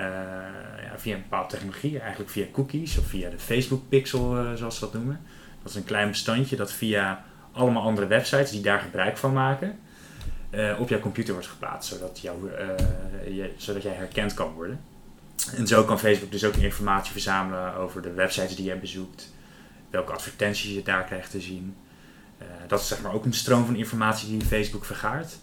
ja, 0.83 0.95
via 0.97 1.15
een 1.15 1.23
bepaalde 1.23 1.49
technologie, 1.49 1.99
eigenlijk 1.99 2.31
via 2.31 2.47
cookies 2.53 2.99
of 2.99 3.07
via 3.07 3.31
de 3.31 3.39
Facebook 3.39 3.89
pixel, 3.89 4.57
zoals 4.57 4.75
ze 4.75 4.81
dat 4.81 4.93
noemen. 4.93 5.21
Dat 5.63 5.71
is 5.71 5.77
een 5.77 5.85
klein 5.85 6.09
bestandje 6.09 6.57
dat 6.57 6.73
via 6.73 7.25
allemaal 7.53 7.83
andere 7.83 8.07
websites 8.07 8.51
die 8.51 8.61
daar 8.61 8.81
gebruik 8.81 9.17
van 9.17 9.33
maken, 9.33 9.79
eh, 10.51 10.81
op 10.81 10.89
jouw 10.89 11.01
computer 11.01 11.33
wordt 11.33 11.49
geplaatst, 11.49 11.93
zodat, 11.93 12.21
jou, 12.21 12.51
eh, 12.51 13.37
je, 13.37 13.51
zodat 13.57 13.83
jij 13.83 13.93
herkend 13.93 14.35
kan 14.35 14.53
worden. 14.53 14.81
En 15.51 15.67
zo 15.67 15.85
kan 15.85 15.99
Facebook 15.99 16.31
dus 16.31 16.45
ook 16.45 16.55
informatie 16.55 17.13
verzamelen 17.13 17.75
over 17.75 18.03
de 18.03 18.13
websites 18.13 18.57
die 18.57 18.67
je 18.67 18.77
bezoekt, 18.77 19.33
welke 19.91 20.13
advertenties 20.13 20.75
je 20.75 20.83
daar 20.83 21.05
krijgt 21.05 21.31
te 21.31 21.41
zien. 21.41 21.77
Eh, 22.39 22.47
dat 22.67 22.81
is 22.81 22.89
zeg 22.89 23.03
maar 23.03 23.13
ook 23.13 23.25
een 23.25 23.33
stroom 23.33 23.65
van 23.65 23.77
informatie 23.77 24.29
die 24.29 24.47
Facebook 24.47 24.85
vergaart. 24.85 25.39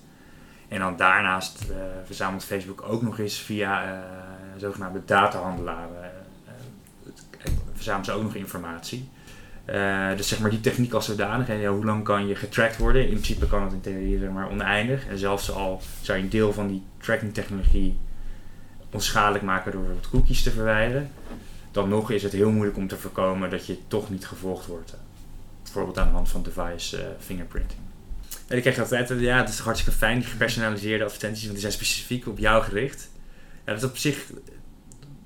En 0.67 0.79
dan 0.79 0.97
daarnaast 0.97 1.61
uh, 1.69 1.75
verzamelt 2.05 2.43
Facebook 2.43 2.81
ook 2.81 3.01
nog 3.01 3.19
eens 3.19 3.39
via 3.39 3.93
uh, 3.93 3.99
zogenaamde 4.57 5.01
datahandelaren. 5.05 6.11
verzamelen 7.73 8.05
ze 8.05 8.11
ook 8.11 8.23
nog 8.23 8.35
informatie. 8.35 9.09
dus 10.15 10.27
zeg 10.27 10.39
maar 10.39 10.49
die 10.49 10.61
techniek 10.61 10.93
als 10.93 11.05
zodanig. 11.05 11.49
En 11.49 11.57
ja, 11.57 11.69
hoe 11.69 11.85
lang 11.85 12.03
kan 12.03 12.27
je 12.27 12.35
getracked 12.35 12.77
worden? 12.77 13.01
In 13.01 13.13
principe 13.13 13.47
kan 13.47 13.63
het 13.63 13.73
in 13.73 13.81
theorie 13.81 14.19
zeg 14.19 14.29
maar 14.29 14.49
oneindig. 14.49 15.07
En 15.07 15.17
zelfs 15.17 15.51
al 15.51 15.81
zou 16.01 16.17
je 16.17 16.23
een 16.23 16.29
deel 16.29 16.53
van 16.53 16.67
die 16.67 16.83
tracking 16.97 17.33
technologie 17.33 17.97
onschadelijk 18.91 19.43
maken 19.43 19.71
door 19.71 19.87
wat 19.87 20.09
cookies 20.09 20.43
te 20.43 20.51
verwijderen. 20.51 21.11
Dan 21.71 21.89
nog 21.89 22.11
is 22.11 22.23
het 22.23 22.31
heel 22.31 22.51
moeilijk 22.51 22.77
om 22.77 22.87
te 22.87 22.97
voorkomen 22.97 23.49
dat 23.49 23.65
je 23.65 23.77
toch 23.87 24.09
niet 24.09 24.25
gevolgd 24.25 24.65
wordt. 24.65 24.93
Bijvoorbeeld 25.63 25.97
aan 25.97 26.07
de 26.07 26.13
hand 26.13 26.29
van 26.29 26.43
device 26.43 27.15
fingerprinting. 27.19 27.79
En 28.47 28.57
ik 28.57 28.61
kreeg 28.61 28.79
altijd, 28.79 29.09
ja, 29.19 29.37
het 29.37 29.49
is 29.49 29.59
hartstikke 29.59 29.97
fijn, 29.97 30.19
die 30.19 30.27
gepersonaliseerde 30.27 31.03
advertenties, 31.03 31.41
want 31.41 31.53
die 31.53 31.61
zijn 31.61 31.73
specifiek 31.73 32.27
op 32.27 32.37
jou 32.37 32.63
gericht. 32.63 33.09
Ja, 33.65 33.73
dat 33.73 33.83
is 33.83 33.89
op 33.89 33.97
zich 33.97 34.31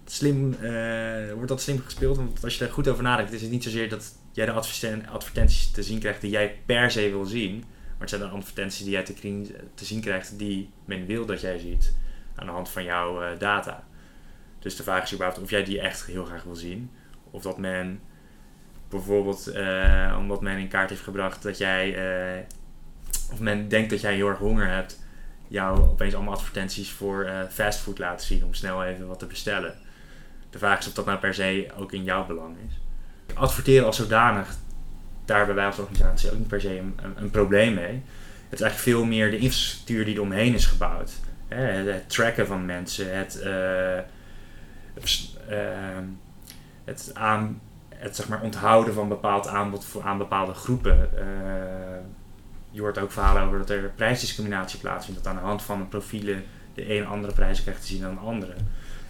slim, 0.05 0.55
uh, 0.61 1.33
wordt 1.33 1.47
dat 1.47 1.61
slim 1.61 1.79
gespeeld, 1.79 2.17
want 2.17 2.43
als 2.43 2.57
je 2.57 2.65
er 2.65 2.71
goed 2.71 2.87
over 2.87 3.03
nadenkt, 3.03 3.31
is 3.31 3.41
het 3.41 3.51
niet 3.51 3.63
zozeer 3.63 3.89
dat 3.89 4.15
jij 4.31 4.45
de 4.45 4.51
advertenties 5.09 5.71
te 5.71 5.83
zien 5.83 5.99
krijgt 5.99 6.21
die 6.21 6.29
jij 6.31 6.59
per 6.65 6.91
se 6.91 7.09
wil 7.09 7.25
zien, 7.25 7.57
maar 7.57 7.99
het 7.99 8.09
zijn 8.09 8.21
de 8.21 8.27
advertenties 8.27 8.83
die 8.83 8.91
jij 8.91 9.03
te 9.75 9.85
zien 9.85 10.01
krijgt 10.01 10.39
die 10.39 10.69
men 10.85 11.05
wil 11.05 11.25
dat 11.25 11.41
jij 11.41 11.57
ziet 11.59 11.93
aan 12.35 12.45
de 12.45 12.51
hand 12.51 12.69
van 12.69 12.83
jouw 12.83 13.23
uh, 13.23 13.39
data. 13.39 13.83
Dus 14.59 14.75
de 14.75 14.83
vraag 14.83 15.03
is 15.03 15.13
überhaupt 15.13 15.41
of 15.41 15.49
jij 15.49 15.63
die 15.63 15.81
echt 15.81 16.05
heel 16.05 16.25
graag 16.25 16.43
wil 16.43 16.55
zien, 16.55 16.91
of 17.31 17.41
dat 17.41 17.57
men 17.57 18.01
bijvoorbeeld, 18.89 19.55
uh, 19.55 20.15
omdat 20.19 20.41
men 20.41 20.57
in 20.57 20.67
kaart 20.67 20.89
heeft 20.89 21.01
gebracht 21.01 21.43
dat 21.43 21.57
jij 21.57 21.95
of 23.31 23.39
men 23.39 23.67
denkt 23.67 23.89
dat 23.89 24.01
jij 24.01 24.15
heel 24.15 24.27
erg 24.27 24.37
honger 24.37 24.67
hebt, 24.67 24.99
jou 25.47 25.79
opeens 25.79 26.13
allemaal 26.15 26.33
advertenties 26.33 26.91
voor 26.91 27.25
uh, 27.25 27.39
fastfood 27.49 27.99
laten 27.99 28.25
zien 28.25 28.45
om 28.45 28.53
snel 28.53 28.83
even 28.83 29.07
wat 29.07 29.19
te 29.19 29.25
bestellen. 29.25 29.75
De 30.49 30.57
vraag 30.57 30.79
is 30.79 30.87
of 30.87 30.93
dat 30.93 31.05
nou 31.05 31.19
per 31.19 31.33
se 31.33 31.67
ook 31.77 31.91
in 31.91 32.03
jouw 32.03 32.25
belang 32.25 32.55
is. 32.67 32.79
Adverteren 33.35 33.85
als 33.85 33.95
zodanig, 33.95 34.55
daar 35.25 35.37
hebben 35.37 35.55
wij 35.55 35.65
als 35.65 35.79
organisatie 35.79 36.31
ook 36.31 36.37
niet 36.37 36.47
per 36.47 36.61
se 36.61 36.77
een, 36.77 36.95
een, 37.15 37.31
probleem 37.31 37.73
mee. 37.73 38.01
Het 38.49 38.59
is 38.59 38.61
eigenlijk 38.61 38.97
veel 38.97 39.05
meer 39.05 39.31
de 39.31 39.37
infrastructuur 39.37 40.05
die 40.05 40.15
eromheen 40.15 40.53
is 40.53 40.65
gebouwd. 40.65 41.11
Het 41.55 42.09
tracken 42.09 42.47
van 42.47 42.65
mensen, 42.65 43.17
het, 43.17 43.41
uh, 43.43 43.97
uh, 45.49 45.97
het, 46.83 47.11
aan, 47.13 47.61
het 47.89 48.15
zeg 48.15 48.27
maar, 48.27 48.41
onthouden 48.41 48.93
van 48.93 49.07
bepaald 49.07 49.47
aanbod 49.47 49.85
voor, 49.85 50.03
aan 50.03 50.17
bepaalde 50.17 50.53
groepen 50.53 51.09
je 52.73 52.81
hoort 52.81 52.97
ook 52.97 53.11
verhalen 53.11 53.43
over 53.43 53.57
dat 53.57 53.69
er 53.69 53.91
prijsdiscriminatie 53.95 54.79
plaatsvindt. 54.79 55.23
Dat 55.23 55.33
aan 55.33 55.39
de 55.39 55.45
hand 55.45 55.61
van 55.61 55.87
profielen 55.87 56.43
de 56.73 56.95
een 56.97 57.05
andere 57.05 57.33
prijzen 57.33 57.63
krijgt 57.63 57.81
te 57.81 57.87
zien 57.87 58.01
dan 58.01 58.13
de 58.13 58.19
andere. 58.19 58.53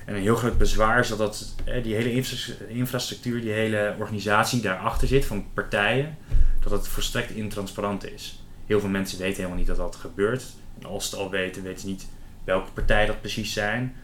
En 0.05 0.15
een 0.15 0.21
heel 0.21 0.35
groot 0.35 0.57
bezwaar 0.57 0.99
is 0.99 1.07
dat, 1.07 1.17
dat 1.17 1.55
die 1.83 1.95
hele 1.95 2.23
infrastructuur, 2.67 3.41
die 3.41 3.51
hele 3.51 3.95
organisatie 3.99 4.61
die 4.61 4.69
daarachter 4.69 5.07
zit 5.07 5.25
van 5.25 5.45
partijen, 5.53 6.17
dat 6.59 6.71
het 6.71 6.87
volstrekt 6.87 7.31
intransparant 7.31 8.11
is. 8.11 8.43
Heel 8.65 8.79
veel 8.79 8.89
mensen 8.89 9.19
weten 9.19 9.35
helemaal 9.35 9.57
niet 9.57 9.67
dat 9.67 9.77
dat 9.77 9.95
gebeurt. 9.95 10.45
En 10.79 10.85
als 10.85 11.09
ze 11.09 11.15
het 11.15 11.25
al 11.25 11.31
weten, 11.31 11.63
weten 11.63 11.79
ze 11.79 11.87
niet 11.87 12.07
welke 12.43 12.71
partijen 12.71 13.07
dat 13.07 13.19
precies 13.19 13.53
zijn, 13.53 13.95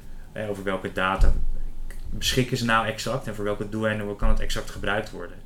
over 0.50 0.64
welke 0.64 0.92
data 0.92 1.34
beschikken 2.10 2.58
ze 2.58 2.66
nou 2.66 2.88
exact 2.88 3.28
en 3.28 3.36
voor 3.36 3.44
welke 3.44 3.70
doeleinden 3.70 4.16
kan 4.16 4.30
het 4.30 4.40
exact 4.40 4.70
gebruikt 4.70 5.12
worden. 5.12 5.38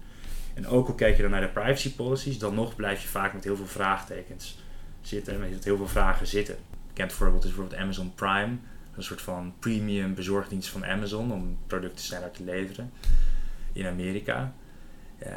En 0.54 0.68
ook 0.68 0.88
al 0.88 0.94
kijk 0.94 1.16
je 1.16 1.22
dan 1.22 1.32
naar 1.32 1.42
de 1.42 1.48
privacy 1.48 1.96
policies, 1.96 2.40
dan 2.40 2.56
nog 2.56 2.76
blijf 2.76 3.02
je 3.02 3.08
vaak 3.08 3.34
met 3.34 3.44
heel 3.44 3.56
veel 3.56 3.68
vraagtekens 3.68 4.58
zitten, 5.02 5.40
met 5.40 5.64
heel 5.64 5.78
veel 5.78 5.88
vragen 5.88 6.28
zitten. 6.28 6.56
Een 6.56 6.88
bekend 6.88 7.14
voorbeeld 7.14 7.44
is 7.44 7.50
bijvoorbeeld 7.50 7.82
Amazon 7.82 8.14
Prime, 8.16 8.58
een 8.96 9.04
soort 9.04 9.22
van 9.22 9.54
premium 9.60 10.14
bezorgdienst 10.14 10.70
van 10.70 10.86
Amazon 10.86 11.32
om 11.32 11.58
producten 11.68 12.06
sneller 12.06 12.32
te 12.32 12.44
leveren 12.44 12.92
in 13.74 13.88
Amerika. 13.88 14.54
Uh, 15.26 15.30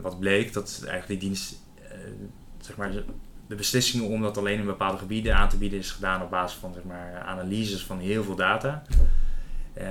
wat 0.00 0.18
bleek 0.20 0.52
dat 0.52 0.82
eigenlijk 0.88 1.20
die 1.20 1.28
dienst, 1.28 1.62
uh, 1.82 1.88
zeg 2.60 2.76
maar, 2.76 2.92
de 3.52 3.58
beslissingen 3.58 4.08
om 4.08 4.22
dat 4.22 4.38
alleen 4.38 4.58
in 4.58 4.64
bepaalde 4.64 4.98
gebieden 4.98 5.36
aan 5.36 5.48
te 5.48 5.56
bieden 5.56 5.78
is 5.78 5.90
gedaan 5.90 6.22
op 6.22 6.30
basis 6.30 6.58
van 6.58 6.72
zeg 6.72 6.82
maar, 6.82 7.22
analyses 7.24 7.84
van 7.84 7.98
heel 7.98 8.24
veel 8.24 8.34
data. 8.34 8.82
Uh, 9.74 9.84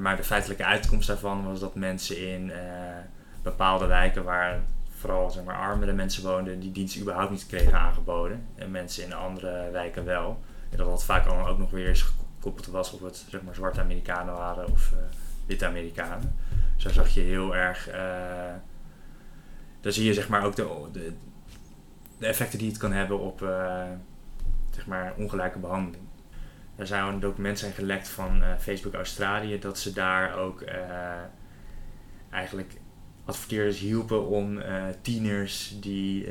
maar 0.00 0.16
de 0.16 0.24
feitelijke 0.24 0.64
uitkomst 0.64 1.06
daarvan 1.06 1.44
was 1.44 1.60
dat 1.60 1.74
mensen 1.74 2.28
in 2.28 2.52
bepaalde 3.42 3.86
wijken 3.86 4.24
waar 4.24 4.60
vooral 4.98 5.30
zeg 5.30 5.44
maar, 5.44 5.56
armere 5.56 5.92
mensen 5.92 6.22
woonden, 6.22 6.60
die 6.60 6.72
dienst 6.72 7.00
überhaupt 7.00 7.30
niet 7.30 7.46
kregen 7.46 7.78
aangeboden. 7.78 8.46
En 8.54 8.70
mensen 8.70 9.04
in 9.04 9.14
andere 9.14 9.70
wijken 9.70 10.04
wel. 10.04 10.40
En 10.70 10.76
dat 10.76 10.86
dat 10.86 11.04
vaak 11.04 11.30
ook 11.30 11.58
nog 11.58 11.70
weer 11.70 11.88
eens 11.88 12.02
gekoppeld 12.02 12.66
was 12.66 12.92
of 12.92 13.00
het 13.00 13.24
zeg 13.28 13.42
maar, 13.42 13.54
zwarte 13.54 13.80
Amerikanen 13.80 14.34
waren 14.34 14.66
of 14.66 14.92
uh, 14.92 14.98
witte 15.46 15.66
Amerikanen. 15.66 16.34
Zo 16.76 16.88
zag 16.88 17.08
je 17.08 17.20
heel 17.20 17.56
erg. 17.56 17.88
Daar 19.80 19.92
zie 19.92 20.04
je 20.04 20.14
zeg 20.14 20.28
maar 20.28 20.44
ook 20.44 20.56
de, 20.56 20.88
de, 20.92 21.12
de, 22.18 22.26
effecten 22.26 22.58
die 22.58 22.68
het 22.68 22.78
kan 22.78 22.92
hebben 22.92 23.20
op 23.20 23.42
uh, 23.42 23.82
zeg 24.70 24.86
maar, 24.86 25.14
ongelijke 25.16 25.58
behandeling. 25.58 26.04
Er 26.76 26.86
zou 26.86 27.12
een 27.12 27.20
document 27.20 27.58
zijn 27.58 27.72
gelekt 27.72 28.08
van 28.08 28.42
Facebook 28.58 28.94
Australië 28.94 29.58
dat 29.58 29.78
ze 29.78 29.92
daar 29.92 30.36
ook 30.36 30.64
eigenlijk 32.30 32.72
adverteerders 33.24 33.78
hielpen 33.78 34.26
om 34.26 34.62
tieners 35.02 35.76
die 35.80 36.28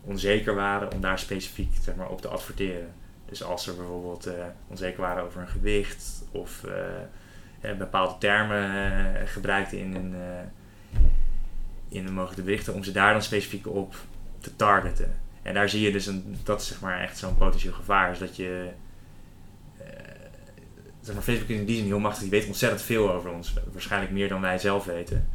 onzeker 0.00 0.54
waren, 0.54 0.92
om 0.92 1.00
daar 1.00 1.18
specifiek 1.18 1.70
zeg 1.80 1.94
maar, 1.94 2.08
op 2.08 2.20
te 2.20 2.28
adverteren. 2.28 2.92
Dus 3.26 3.42
als 3.42 3.64
ze 3.64 3.74
bijvoorbeeld 3.74 4.30
onzeker 4.68 5.00
waren 5.00 5.22
over 5.22 5.38
hun 5.38 5.48
gewicht 5.48 6.24
of 6.30 6.64
bepaalde 7.78 8.18
termen 8.18 9.28
gebruikten 9.28 9.78
in 9.78 9.94
een, 9.94 10.14
in 11.88 12.06
een 12.06 12.14
mogelijke 12.14 12.42
berichten, 12.42 12.74
om 12.74 12.84
ze 12.84 12.92
daar 12.92 13.12
dan 13.12 13.22
specifiek 13.22 13.66
op 13.66 13.94
te 14.40 14.56
targeten. 14.56 15.20
En 15.42 15.54
daar 15.54 15.68
zie 15.68 15.80
je 15.80 15.92
dus, 15.92 16.06
een, 16.06 16.36
dat 16.44 16.60
is 16.60 16.66
zeg 16.66 16.80
maar 16.80 17.00
echt 17.00 17.18
zo'n 17.18 17.36
potentieel 17.36 17.72
gevaar, 17.72 18.10
is 18.10 18.18
dat 18.18 18.36
je 18.36 18.70
zeg 21.08 21.16
maar, 21.16 21.24
Facebook 21.24 21.48
is 21.48 21.58
in 21.58 21.66
die 21.66 21.76
zin 21.76 21.84
heel 21.84 21.98
machtig, 21.98 22.22
die 22.22 22.30
weet 22.30 22.46
ontzettend 22.46 22.82
veel 22.82 23.12
over 23.12 23.30
ons, 23.30 23.54
waarschijnlijk 23.72 24.12
meer 24.12 24.28
dan 24.28 24.40
wij 24.40 24.58
zelf 24.58 24.84
weten. 24.84 25.28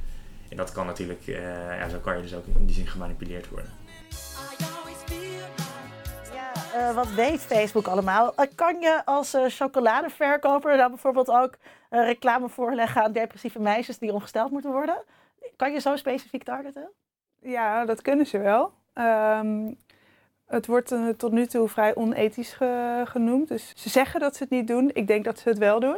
En 0.49 0.57
dat 0.57 0.71
kan 0.71 0.85
natuurlijk, 0.85 1.27
uh, 1.27 1.77
ja, 1.79 1.89
zo 1.89 1.99
kan 1.99 2.15
je 2.15 2.21
dus 2.21 2.33
ook 2.35 2.45
in 2.45 2.65
die 2.65 2.75
zin 2.75 2.87
gemanipuleerd 2.87 3.49
worden. 3.49 3.71
Ja, 6.33 6.51
uh, 6.75 6.95
wat 6.95 7.11
weet 7.11 7.41
Facebook 7.41 7.87
allemaal? 7.87 8.33
Uh, 8.39 8.45
kan 8.55 8.79
je 8.79 9.01
als 9.05 9.37
chocoladeverkoper 9.47 10.77
dan 10.77 10.89
bijvoorbeeld 10.89 11.29
ook 11.29 11.57
reclame 11.89 12.49
voorleggen 12.49 13.03
aan 13.03 13.11
depressieve 13.11 13.59
meisjes 13.59 13.97
die 13.97 14.13
ongesteld 14.13 14.51
moeten 14.51 14.71
worden? 14.71 15.03
Kan 15.55 15.73
je 15.73 15.79
zo 15.79 15.95
specifiek 15.95 16.43
targeten? 16.43 16.89
Ja, 17.41 17.85
dat 17.85 18.01
kunnen 18.01 18.25
ze 18.25 18.37
wel. 18.37 18.73
Um, 18.93 19.77
het 20.47 20.65
wordt 20.65 20.95
tot 21.17 21.31
nu 21.31 21.45
toe 21.45 21.67
vrij 21.67 21.95
onethisch 21.95 22.53
ge 22.53 23.01
genoemd. 23.05 23.47
Dus 23.47 23.73
ze 23.75 23.89
zeggen 23.89 24.19
dat 24.19 24.35
ze 24.35 24.43
het 24.43 24.51
niet 24.51 24.67
doen. 24.67 24.91
Ik 24.93 25.07
denk 25.07 25.25
dat 25.25 25.39
ze 25.39 25.49
het 25.49 25.57
wel 25.57 25.79
doen. 25.79 25.97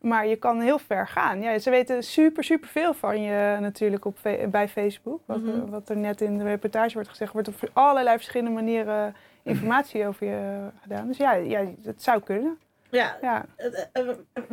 Maar 0.00 0.26
je 0.26 0.36
kan 0.36 0.60
heel 0.60 0.78
ver 0.78 1.08
gaan. 1.08 1.40
Ja, 1.40 1.58
ze 1.58 1.70
weten 1.70 2.02
super, 2.02 2.44
super 2.44 2.68
veel 2.68 2.94
van 2.94 3.22
je 3.22 3.56
natuurlijk 3.60 4.04
op, 4.04 4.18
bij 4.50 4.68
Facebook. 4.68 5.20
Wat, 5.24 5.40
mhm. 5.40 5.66
wat, 5.70 5.88
er 5.88 5.96
net 5.96 6.20
in 6.20 6.38
de 6.38 6.44
reportage 6.44 6.94
wordt 6.94 7.08
gezegd, 7.08 7.32
wordt 7.32 7.48
op 7.48 7.70
allerlei 7.72 8.16
verschillende 8.16 8.54
manieren 8.54 9.14
informatie 9.42 10.06
over 10.06 10.26
je 10.26 10.68
gedaan. 10.82 11.06
Dus 11.06 11.16
ja, 11.16 11.32
ja 11.32 11.64
het 11.82 12.02
zou 12.02 12.22
kunnen. 12.22 12.58
Ja. 12.90 13.16
ja. 13.20 13.44
Eh, 13.56 13.66
eh, 13.92 14.08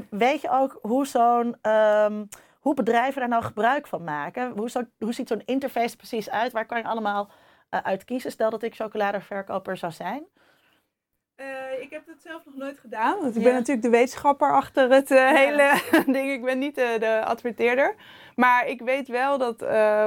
weet 0.09 0.41
je 0.41 0.49
ook 0.49 0.79
hoe 0.81 1.07
zo'n. 1.07 1.55
Um, 1.71 2.27
hoe 2.59 2.73
bedrijven 2.73 3.19
daar 3.19 3.29
nou 3.29 3.43
gebruik 3.43 3.87
van 3.87 4.03
maken? 4.03 4.51
Hoe, 4.51 4.69
zo, 4.69 4.81
hoe 4.99 5.13
ziet 5.13 5.27
zo'n 5.27 5.41
interface 5.45 5.95
precies 5.95 6.29
uit? 6.29 6.51
Waar 6.51 6.65
kan 6.65 6.77
je 6.77 6.83
allemaal 6.83 7.29
uh, 7.73 7.79
uit 7.83 8.05
kiezen? 8.05 8.31
Stel 8.31 8.49
dat 8.49 8.63
ik 8.63 8.75
chocoladeverkoper 8.75 9.77
zou 9.77 9.91
zijn. 9.91 10.23
Uh, 11.37 11.81
ik 11.81 11.89
heb 11.89 12.05
dat 12.05 12.21
zelf 12.21 12.45
nog 12.45 12.55
nooit 12.55 12.79
gedaan. 12.79 13.19
Want 13.21 13.35
ik 13.35 13.43
ben 13.43 13.53
natuurlijk 13.53 13.81
de 13.81 13.89
wetenschapper 13.89 14.51
achter 14.51 14.91
het 14.91 15.11
uh, 15.11 15.31
hele 15.31 15.81
ding. 16.13 16.31
Ik 16.31 16.43
ben 16.43 16.59
niet 16.59 16.75
de 16.75 17.21
adverteerder. 17.25 17.95
Maar 18.35 18.67
ik 18.67 18.81
weet 18.81 19.07
wel 19.07 19.37
dat, 19.37 19.59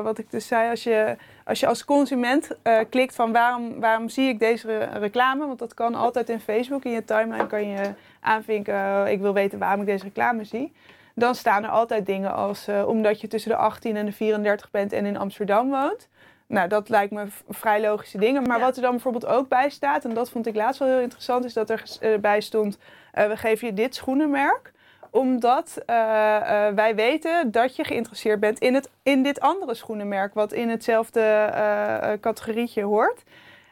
wat 0.02 0.18
ik 0.18 0.31
dus 0.31 0.46
zei, 0.46 0.70
als 0.70 0.83
je 0.83 1.16
als, 1.44 1.61
je 1.61 1.66
als 1.66 1.85
consument 1.85 2.59
klikt 2.90 3.14
van 3.14 3.33
waarom, 3.33 3.81
waarom 3.81 4.09
zie 4.09 4.29
ik 4.29 4.38
deze 4.38 4.79
reclame, 4.79 5.46
want 5.46 5.59
dat 5.59 5.74
kan 5.74 5.94
altijd 5.94 6.29
in 6.29 6.40
Facebook. 6.40 6.85
In 6.85 6.90
je 6.90 7.05
timeline 7.05 7.46
kan 7.46 7.68
je 7.68 7.94
aanvinken, 8.20 9.07
ik 9.07 9.20
wil 9.20 9.33
weten 9.33 9.59
waarom 9.59 9.81
ik 9.81 9.87
deze 9.87 10.05
reclame 10.05 10.44
zie. 10.44 10.72
Dan 11.14 11.35
staan 11.35 11.64
er 11.64 11.70
altijd 11.70 12.07
dingen 12.07 12.35
als, 12.35 12.68
omdat 12.87 13.20
je 13.20 13.29
tussen 13.29 13.50
de 13.50 13.57
18 13.57 13.96
en 13.96 14.07
de 14.07 14.12
34 14.12 14.70
bent 14.70 14.92
en 14.92 15.07
in 15.07 15.16
Amsterdam 15.16 15.70
woont 15.70 16.09
Nou, 16.49 16.69
dat 16.69 16.89
lijkt 16.89 17.13
me 17.13 17.27
vrij 17.49 17.81
logische 17.81 18.19
dingen. 18.19 18.43
Maar 18.43 18.59
Ja. 18.59 18.65
wat 18.65 18.77
er 18.77 18.83
dan 18.83 18.91
bijvoorbeeld 18.91 19.27
ook 19.27 19.49
bij 19.49 19.71
staat, 19.71 20.05
en 20.05 20.15
dat 20.15 20.31
vond 20.31 20.47
ik 20.47 20.55
laatst 20.55 20.79
wel 20.79 20.89
heel 20.89 21.01
interessant, 21.01 21.45
is 21.45 21.53
dat 21.53 21.71
er 21.71 21.83
eh, 22.01 22.19
bij 22.19 22.41
stond: 22.41 22.79
eh, 23.13 23.27
we 23.27 23.37
geven 23.37 23.67
je 23.67 23.75
dit 23.75 23.95
schoenenmerk 23.95 24.75
omdat 25.11 25.83
eh, 25.87 25.97
wij 26.75 26.95
weten 26.95 27.51
dat 27.51 27.77
je 27.77 27.85
geïnteresseerd 27.85 28.41
bent 28.41 28.59
in, 28.59 28.75
het, 28.75 28.91
in 29.03 29.23
dit 29.23 29.41
andere 29.41 29.75
schoenenmerk, 29.75 30.35
wat 30.35 30.53
in 30.53 30.69
hetzelfde 30.69 32.19
categorietje 32.21 32.83
hoort. 32.83 33.23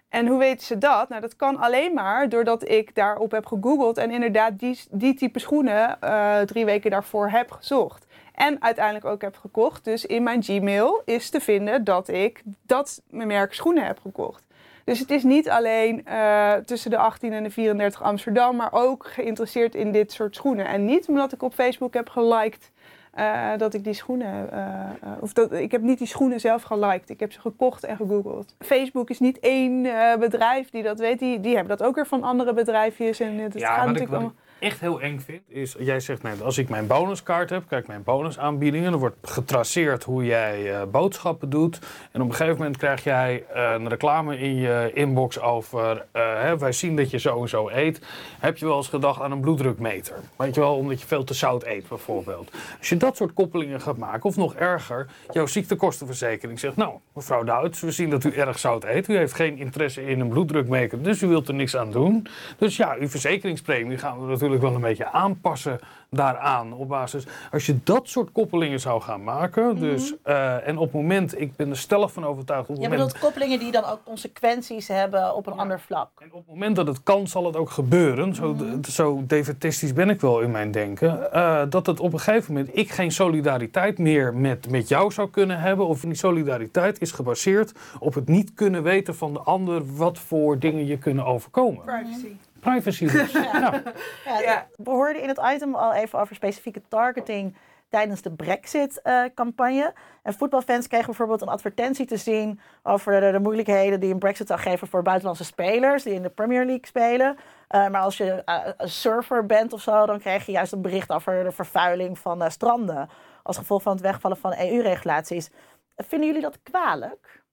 En 0.09 0.27
hoe 0.27 0.39
weten 0.39 0.67
ze 0.67 0.79
dat? 0.79 1.09
Nou, 1.09 1.21
dat 1.21 1.37
kan 1.37 1.59
alleen 1.59 1.95
maar 1.95 2.29
doordat 2.29 2.69
ik 2.69 2.95
daarop 2.95 3.31
heb 3.31 3.47
gegoogeld 3.47 3.99
en 3.99 4.11
inderdaad 4.11 4.59
die, 4.59 4.81
die 4.91 5.15
type 5.15 5.39
schoenen 5.39 5.99
drie 6.47 6.65
weken 6.65 6.91
daarvoor 6.91 7.29
heb 7.29 7.51
gezocht. 7.51 8.07
En 8.35 8.63
uiteindelijk 8.63 9.05
ook 9.05 9.21
heb 9.23 9.37
gekocht. 9.37 9.85
Dus 9.85 10.07
in 10.07 10.23
mijn 10.23 10.43
Gmail 10.43 11.03
is 11.05 11.31
te 11.31 11.41
vinden 11.41 11.85
dat 11.85 12.09
ik 12.09 12.43
dat 12.63 13.03
merk 13.11 13.55
schoenen 13.55 13.85
heb 13.87 13.99
gekocht. 14.01 14.43
Dus 14.85 14.99
het 14.99 15.11
is 15.11 15.23
niet 15.23 15.49
alleen 15.51 16.07
eh, 16.07 16.53
tussen 16.53 16.91
de 16.91 16.99
18 16.99 17.33
en 17.33 17.43
de 17.43 17.51
34 17.51 18.03
Amsterdam, 18.03 18.57
maar 18.57 18.73
ook 18.73 19.07
geïnteresseerd 19.07 19.75
in 19.75 19.93
dit 19.93 20.13
soort 20.13 20.35
schoenen. 20.35 20.67
En 20.67 20.85
niet 20.85 21.09
omdat 21.09 21.33
ik 21.33 21.43
op 21.43 21.55
Facebook 21.55 21.95
heb 21.95 22.09
geliked 22.09 22.71
eh, 23.13 23.51
dat 23.57 23.75
ik 23.75 23.85
die 23.85 23.93
schoenen. 23.95 24.53
eh, 24.53 25.11
of 25.21 25.33
dat, 25.33 25.53
ik 25.53 25.71
heb 25.71 25.81
niet 25.83 25.99
die 25.99 26.07
schoenen 26.07 26.41
zelf 26.41 26.63
geliked. 26.63 27.11
Ik 27.11 27.21
heb 27.21 27.33
ze 27.33 27.41
gekocht 27.41 27.85
en 27.85 27.97
gegoogeld. 27.97 28.55
Facebook 28.59 29.11
is 29.11 29.21
niet 29.21 29.39
één 29.39 29.83
bedrijf 30.19 30.71
die 30.71 30.83
dat 30.83 30.99
weet. 30.99 31.19
Die, 31.19 31.41
die 31.41 31.57
hebben 31.57 31.77
dat 31.79 31.87
ook 31.87 31.95
weer 31.95 32.07
van 32.07 32.23
andere 32.23 32.53
bedrijfjes. 32.55 33.21
En 33.21 33.39
het 33.39 33.59
Ja, 33.59 33.75
gaat 33.75 33.87
natuurlijk 33.87 34.13
allemaal. 34.13 34.33
Echt 34.59 34.81
heel 34.81 35.01
eng 35.01 35.19
vind, 35.19 35.43
is, 35.49 35.77
jij 35.79 36.01
zegt 36.01 36.23
net, 36.23 36.43
als 36.43 36.59
ik 36.59 36.69
mijn 36.69 36.87
bonuskaart 36.87 37.51
heb, 37.51 37.63
kijk 37.69 37.87
mijn 37.87 38.03
bonusaanbiedingen, 38.03 38.91
dan 38.91 39.01
wordt 39.01 39.17
getraceerd 39.23 40.05
hoe 40.05 40.25
jij 40.25 40.75
eh, 40.75 40.83
boodschappen 40.91 41.51
doet. 41.51 41.79
En 42.13 42.23
op 42.23 42.29
een 42.29 42.35
gegeven 42.35 42.57
moment 42.57 42.77
krijg 42.77 43.05
jij 43.05 43.45
eh, 43.53 43.73
een 43.73 43.89
reclame 43.89 44.39
in 44.39 44.55
je 44.55 44.91
inbox 44.95 45.41
over, 45.41 46.07
eh, 46.13 46.23
hè, 46.41 46.59
wij 46.59 46.73
zien 46.73 46.97
dat 46.97 47.11
je 47.11 47.19
zo 47.19 47.43
en 47.43 47.49
zo 47.49 47.69
eet. 47.69 48.01
Heb 48.39 48.57
je 48.57 48.67
wel 48.67 48.77
eens 48.77 48.89
gedacht 48.89 49.21
aan 49.21 49.33
een 49.33 49.41
bloeddrukmeter? 49.41 50.15
Weet 50.37 50.55
je 50.55 50.61
wel, 50.61 50.77
omdat 50.77 51.01
je 51.01 51.07
veel 51.07 51.25
te 51.25 51.35
zout 51.35 51.65
eet 51.65 51.89
bijvoorbeeld. 51.89 52.51
Als 52.79 52.89
je 52.89 52.97
dat 52.97 53.17
soort 53.17 53.33
koppelingen 53.33 53.81
gaat 53.81 53.97
maken, 53.97 54.25
of 54.25 54.37
nog 54.37 54.55
erger, 54.55 55.07
jouw 55.33 55.47
ziektekostenverzekering 55.47 56.59
zegt, 56.61 56.77
nou 56.77 56.93
mevrouw 57.13 57.43
Duits, 57.45 57.81
we 57.81 57.91
zien 57.91 58.11
dat 58.11 58.25
u 58.25 58.33
erg 58.33 58.59
zout 58.59 58.85
eet. 58.85 59.09
U 59.09 59.17
heeft 59.17 59.35
geen 59.35 59.59
interesse 59.59 60.07
in 60.07 60.21
een 60.21 60.29
bloeddrukmeter, 60.29 61.03
dus 61.03 61.23
u 61.23 61.27
wilt 61.27 61.49
er 61.49 61.55
niks 61.55 61.77
aan 61.77 61.91
doen. 61.91 62.27
Dus 62.59 62.77
ja, 62.77 62.97
uw 62.99 63.09
verzekeringspremie 63.09 63.99
gaan 63.99 64.21
we 64.21 64.27
natuurlijk 64.27 64.54
wel 64.61 64.75
een 64.75 64.81
beetje 64.81 65.13
aanpassen 65.13 65.79
daaraan. 66.11 66.73
Op 66.73 66.89
basis, 66.89 67.27
als 67.53 67.67
je 67.67 67.79
dat 67.85 68.09
soort 68.09 68.33
koppelingen 68.33 68.81
zou 68.81 69.01
gaan 69.03 69.25
maken, 69.25 69.77
dus, 69.79 70.15
eh, 70.23 70.69
en 70.69 70.77
op 70.77 70.85
het 70.85 70.93
moment, 70.93 71.41
ik 71.41 71.57
ben 71.57 71.71
er 71.71 71.77
stellig 71.77 72.13
van 72.13 72.25
overtuigd, 72.25 72.69
op 72.69 72.77
Je 72.77 72.83
moment, 72.83 73.01
bedoelt 73.01 73.19
koppelingen 73.19 73.59
die 73.59 73.73
dan 73.73 73.85
ook 73.85 74.01
consequenties 74.05 74.89
hebben 74.89 75.35
op 75.35 75.47
een 75.47 75.53
ander 75.53 75.81
vlak. 75.81 76.11
en 76.19 76.33
op 76.33 76.39
het 76.39 76.47
moment 76.49 76.77
dat 76.77 76.87
het 76.87 77.03
kan, 77.03 77.27
zal 77.27 77.47
het 77.47 77.57
ook 77.57 77.71
gebeuren. 77.71 78.35
Zo, 78.35 78.57
zo 78.91 79.23
defetistisch 79.27 79.93
ben 79.93 80.11
ik 80.11 80.21
wel 80.21 80.41
in 80.41 80.51
mijn 80.51 80.71
denken. 80.71 81.33
eh, 81.33 81.63
dat 81.69 81.87
het 81.87 82.01
op 82.01 82.13
een 82.13 82.21
gegeven 82.21 82.55
moment 82.55 82.77
ik 82.77 82.91
geen 82.91 83.11
solidariteit 83.13 83.99
meer 83.99 84.35
met, 84.35 84.71
met 84.71 84.89
jou 84.89 85.13
zou 85.13 85.31
kunnen 85.31 85.61
hebben. 85.61 85.87
Of 85.87 86.01
die 86.01 86.15
solidariteit 86.15 87.01
is 87.01 87.13
gebaseerd 87.13 87.73
op 87.99 88.15
het 88.15 88.29
niet 88.29 88.55
kunnen 88.55 88.83
weten 88.83 89.15
van 89.15 89.33
de 89.33 89.39
ander 89.39 89.97
wat 89.97 90.19
voor 90.19 90.59
dingen 90.59 90.87
je 90.87 90.99
kunnen 90.99 91.25
overkomen. 91.25 91.85
Privacy. 91.85 92.37
Privacy 92.65 93.07
dus. 93.07 93.33
Ja. 93.53 93.83
Ja, 94.25 94.41
Ja. 94.41 94.67
We 94.77 94.91
hoorden 94.91 95.23
in 95.23 95.29
het 95.29 95.41
item 95.55 95.75
al 95.75 95.93
even 95.93 96.19
over 96.19 96.35
specifieke 96.35 96.83
targeting 96.89 97.57
tijdens 97.89 98.23
de 98.23 98.33
Brexit-campagne. 98.33 99.93
en 100.23 100.35
voetbalfans 100.35 100.87
kregen 100.87 101.07
bijvoorbeeld 101.07 101.41
een 101.43 101.49
advertentie 101.49 102.07
te 102.07 102.17
zien 102.17 102.61
over 102.83 103.21
de, 103.21 103.31
de 103.31 103.39
moeilijkheden 103.39 104.01
die 104.01 104.13
een 104.13 104.19
Brexit 104.19 104.47
zou 104.47 104.61
geven 104.61 104.89
voor 104.89 105.03
buitenlandse 105.03 105.45
spelers 105.45 106.03
die 106.03 106.15
in 106.15 106.23
de 106.23 106.29
Premier 106.29 106.65
League 106.65 106.87
spelen. 106.87 107.37
Eh, 107.69 107.89
maar 107.89 108.01
als 108.01 108.17
je 108.17 108.43
eh, 108.45 108.69
een 108.77 108.89
surfer 108.89 109.47
bent 109.47 109.73
of 109.73 109.81
zo, 109.81 110.07
dan 110.07 110.19
krijg 110.19 110.47
je 110.47 110.53
juist 110.53 110.73
een 110.73 110.83
bericht 110.83 111.13
over 111.13 111.45
de 111.45 111.53
vervuiling 111.53 112.19
van 112.19 112.43
eh, 112.43 112.51
stranden. 112.51 113.09
Als 113.43 113.57
gevolg 113.57 113.83
van 113.83 113.93
het 113.93 114.01
wegvallen 114.01 114.37
van 114.37 114.55
EU-regulaties. 114.59 115.51
Vinden 115.97 116.27
jullie 116.27 116.43
dat 116.43 116.59
kwalijk? 116.63 117.44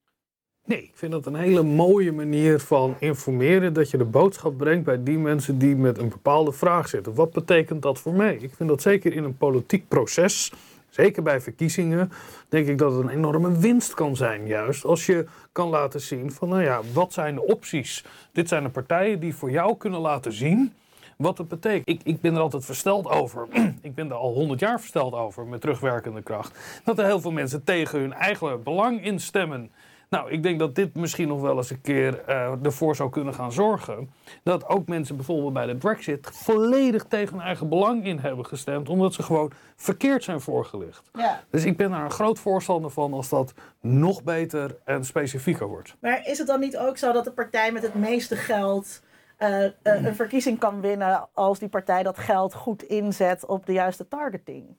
Nee, 0.65 0.83
ik 0.83 0.91
vind 0.93 1.11
dat 1.11 1.25
een 1.25 1.35
hele 1.35 1.63
mooie 1.63 2.11
manier 2.11 2.59
van 2.59 2.95
informeren. 2.99 3.73
Dat 3.73 3.91
je 3.91 3.97
de 3.97 4.05
boodschap 4.05 4.57
brengt 4.57 4.85
bij 4.85 5.03
die 5.03 5.17
mensen 5.17 5.57
die 5.57 5.75
met 5.75 5.97
een 5.97 6.09
bepaalde 6.09 6.51
vraag 6.51 6.87
zitten. 6.87 7.13
Wat 7.13 7.31
betekent 7.31 7.81
dat 7.81 7.99
voor 7.99 8.13
mij? 8.13 8.35
Ik 8.35 8.53
vind 8.55 8.69
dat 8.69 8.81
zeker 8.81 9.13
in 9.13 9.23
een 9.23 9.37
politiek 9.37 9.87
proces, 9.87 10.53
zeker 10.89 11.23
bij 11.23 11.41
verkiezingen, 11.41 12.11
denk 12.49 12.67
ik 12.67 12.77
dat 12.77 12.91
het 12.91 13.01
een 13.01 13.09
enorme 13.09 13.59
winst 13.59 13.93
kan 13.93 14.15
zijn. 14.15 14.47
Juist 14.47 14.85
als 14.85 15.05
je 15.05 15.25
kan 15.51 15.69
laten 15.69 16.01
zien 16.01 16.31
van, 16.31 16.49
nou 16.49 16.63
ja, 16.63 16.81
wat 16.93 17.13
zijn 17.13 17.35
de 17.35 17.45
opties? 17.45 18.05
Dit 18.31 18.47
zijn 18.47 18.63
de 18.63 18.69
partijen 18.69 19.19
die 19.19 19.35
voor 19.35 19.51
jou 19.51 19.77
kunnen 19.77 19.99
laten 19.99 20.33
zien 20.33 20.73
wat 21.17 21.37
het 21.37 21.47
betekent. 21.47 21.89
Ik, 21.89 22.01
ik 22.03 22.21
ben 22.21 22.35
er 22.35 22.41
altijd 22.41 22.65
versteld 22.65 23.07
over. 23.07 23.47
ik 23.81 23.95
ben 23.95 24.09
er 24.09 24.15
al 24.15 24.33
honderd 24.33 24.59
jaar 24.59 24.79
versteld 24.79 25.13
over 25.13 25.47
met 25.47 25.61
terugwerkende 25.61 26.21
kracht. 26.21 26.81
Dat 26.83 26.99
er 26.99 27.05
heel 27.05 27.21
veel 27.21 27.31
mensen 27.31 27.63
tegen 27.63 27.99
hun 27.99 28.13
eigen 28.13 28.63
belang 28.63 29.03
instemmen. 29.03 29.71
Nou, 30.11 30.31
ik 30.31 30.43
denk 30.43 30.59
dat 30.59 30.75
dit 30.75 30.95
misschien 30.95 31.27
nog 31.27 31.41
wel 31.41 31.57
eens 31.57 31.69
een 31.69 31.81
keer 31.81 32.23
eh, 32.25 32.53
ervoor 32.63 32.95
zou 32.95 33.09
kunnen 33.09 33.33
gaan 33.33 33.51
zorgen. 33.51 34.09
Dat 34.43 34.67
ook 34.67 34.87
mensen 34.87 35.15
bijvoorbeeld 35.15 35.53
bij 35.53 35.65
de 35.65 35.75
Brexit 35.75 36.29
volledig 36.33 37.03
tegen 37.03 37.37
hun 37.37 37.45
eigen 37.45 37.69
belang 37.69 38.05
in 38.05 38.19
hebben 38.19 38.45
gestemd. 38.45 38.89
Omdat 38.89 39.13
ze 39.13 39.23
gewoon 39.23 39.51
verkeerd 39.75 40.23
zijn 40.23 40.41
voorgelicht. 40.41 41.09
Ja. 41.13 41.43
Dus 41.49 41.65
ik 41.65 41.77
ben 41.77 41.91
daar 41.91 42.03
een 42.03 42.11
groot 42.11 42.39
voorstander 42.39 42.91
van 42.91 43.13
als 43.13 43.29
dat 43.29 43.53
nog 43.81 44.23
beter 44.23 44.77
en 44.83 45.05
specifieker 45.05 45.67
wordt. 45.67 45.95
Maar 45.99 46.27
is 46.27 46.37
het 46.37 46.47
dan 46.47 46.59
niet 46.59 46.77
ook 46.77 46.97
zo 46.97 47.11
dat 47.11 47.23
de 47.23 47.31
partij 47.31 47.71
met 47.71 47.83
het 47.83 47.95
meeste 47.95 48.35
geld 48.35 49.01
eh, 49.37 49.65
eh, 49.65 49.71
een 49.81 50.15
verkiezing 50.15 50.59
kan 50.59 50.81
winnen 50.81 51.29
als 51.33 51.59
die 51.59 51.69
partij 51.69 52.03
dat 52.03 52.17
geld 52.17 52.53
goed 52.53 52.83
inzet 52.83 53.45
op 53.45 53.65
de 53.65 53.73
juiste 53.73 54.07
targeting? 54.07 54.75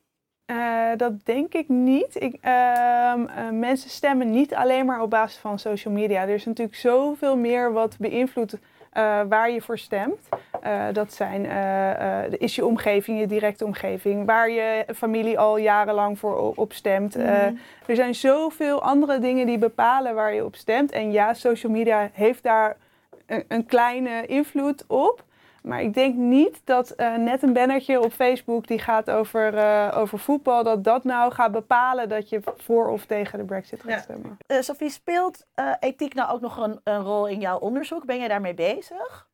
Eh, 0.52 0.96
dat 0.96 1.12
denk 1.24 1.52
ik 1.52 1.68
niet. 1.68 2.22
Ik, 2.22 2.36
ehm, 2.40 3.26
eh, 3.26 3.48
mensen 3.50 3.90
stemmen 3.90 4.30
niet 4.30 4.54
alleen 4.54 4.86
maar 4.86 5.02
op 5.02 5.10
basis 5.10 5.38
van 5.38 5.58
social 5.58 5.94
media. 5.94 6.22
Er 6.22 6.28
is 6.28 6.44
natuurlijk 6.44 6.76
zoveel 6.76 7.36
meer 7.36 7.72
wat 7.72 7.96
beïnvloedt 7.98 8.56
eh, 8.92 9.20
waar 9.28 9.50
je 9.50 9.62
voor 9.62 9.78
stemt. 9.78 10.28
Dat 10.92 11.12
zijn, 11.12 11.46
is 12.38 12.54
je 12.54 12.66
omgeving, 12.66 13.18
je 13.20 13.26
directe 13.26 13.64
omgeving, 13.64 14.26
waar 14.26 14.50
je 14.50 14.84
familie 14.94 15.38
al 15.38 15.56
jarenlang 15.56 16.18
voor 16.18 16.52
op 16.54 16.72
stemt. 16.72 17.16
Eh, 17.16 17.46
er 17.86 17.96
zijn 17.96 18.14
zoveel 18.14 18.82
andere 18.82 19.18
dingen 19.18 19.46
die 19.46 19.58
bepalen 19.58 20.14
waar 20.14 20.34
je 20.34 20.44
op 20.44 20.56
stemt. 20.56 20.92
En 20.92 21.12
ja, 21.12 21.34
social 21.34 21.72
media 21.72 22.10
heeft 22.12 22.42
daar 22.42 22.76
een, 23.26 23.44
een 23.48 23.66
kleine 23.66 24.26
invloed 24.26 24.84
op. 24.86 25.24
Maar 25.62 25.82
ik 25.82 25.94
denk 25.94 26.14
niet 26.14 26.60
dat 26.64 26.90
eh, 26.90 27.16
net 27.16 27.42
een 27.42 27.52
bannertje 27.52 28.00
op 28.00 28.12
Facebook 28.12 28.66
die 28.66 28.78
gaat 28.78 29.10
over, 29.10 29.54
eh, 29.56 29.92
over 29.96 30.18
voetbal, 30.18 30.62
dat 30.62 30.84
dat 30.84 31.04
nou 31.04 31.32
gaat 31.32 31.52
bepalen 31.52 32.08
dat 32.08 32.28
je 32.28 32.40
voor 32.56 32.88
of 32.88 33.04
tegen 33.06 33.38
de 33.38 33.44
Brexit 33.44 33.80
gaat 33.80 33.90
Ja. 33.90 33.98
stemmen. 33.98 34.36
Eh, 34.46 34.60
Sophie, 34.60 34.90
speelt 34.90 35.46
ethiek 35.80 36.14
nou 36.14 36.30
ook 36.32 36.40
nog 36.40 36.56
een, 36.56 36.80
een 36.84 37.02
rol 37.02 37.28
in 37.28 37.40
jouw 37.40 37.58
onderzoek? 37.58 38.04
Ben 38.04 38.18
jij 38.18 38.28
daarmee 38.28 38.54
bezig? 38.54 39.30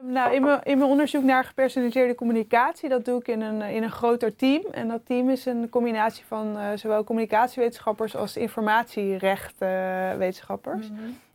Nou, 0.00 0.34
in 0.34 0.42
mijn, 0.42 0.60
in 0.62 0.78
mijn 0.78 0.90
onderzoek 0.90 1.22
naar 1.22 1.44
gepersonaliseerde 1.44 2.14
communicatie, 2.14 2.88
dat 2.88 3.04
doe 3.04 3.20
ik 3.20 3.28
in 3.28 3.40
een, 3.40 3.62
in 3.62 3.82
een 3.82 3.90
groter 3.90 4.36
team. 4.36 4.62
En 4.70 4.88
dat 4.88 5.06
team 5.06 5.30
is 5.30 5.46
een 5.46 5.68
combinatie 5.68 6.24
van 6.24 6.56
zowel 6.78 7.04
communicatiewetenschappers 7.04 8.16
als 8.16 8.36
informatierechtwetenschappers. 8.36 10.90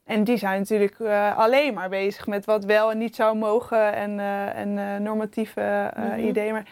En 0.07 0.23
die 0.23 0.37
zijn 0.37 0.59
natuurlijk 0.59 0.99
eh, 0.99 1.37
alleen 1.37 1.73
maar 1.73 1.89
bezig 1.89 2.27
met 2.27 2.45
wat 2.45 2.65
wel 2.65 2.91
en 2.91 2.97
niet 2.97 3.15
zou 3.15 3.37
mogen 3.37 3.93
en, 3.93 4.19
eh, 4.19 4.57
en 4.57 4.77
eh, 4.77 4.99
normatieve 4.99 5.91
Mhm. 5.95 6.19
ideeën. 6.19 6.53
Maar, 6.53 6.65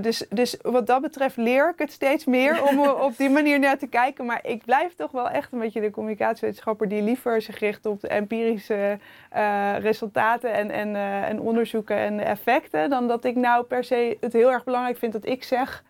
dus, 0.00 0.26
dus 0.28 0.56
wat 0.62 0.86
dat 0.86 1.00
betreft 1.00 1.36
leer 1.36 1.68
ik 1.68 1.78
het 1.78 1.92
steeds 1.92 2.24
meer 2.24 2.62
om 2.68 2.80
op 3.08 3.16
die 3.16 3.30
manier 3.30 3.58
naar 3.58 3.78
te 3.78 3.86
kijken. 3.86 4.26
Maar 4.26 4.40
ik 4.42 4.64
blijf 4.64 4.94
toch 4.94 5.10
wel 5.10 5.28
echt 5.28 5.52
een 5.52 5.58
beetje 5.58 5.80
de 5.80 5.90
communicatiewetenschapper 5.90 6.88
die 6.88 7.02
liever 7.02 7.42
zich 7.42 7.58
richt 7.58 7.86
op 7.86 8.00
de 8.00 8.08
empirische 8.08 8.98
resultaten 9.78 10.52
en, 10.52 10.70
en, 10.70 10.96
en 11.24 11.40
onderzoeken 11.40 11.96
en 11.96 12.20
effecten. 12.20 12.90
Dan 12.90 13.08
dat 13.08 13.24
ik 13.24 13.36
nou 13.36 13.64
per 13.64 13.84
se 13.84 14.16
het 14.20 14.32
heel 14.32 14.52
erg 14.52 14.64
belangrijk 14.64 14.98
vind 14.98 15.12
dat 15.12 15.26
ik 15.26 15.44
zeg 15.44 15.82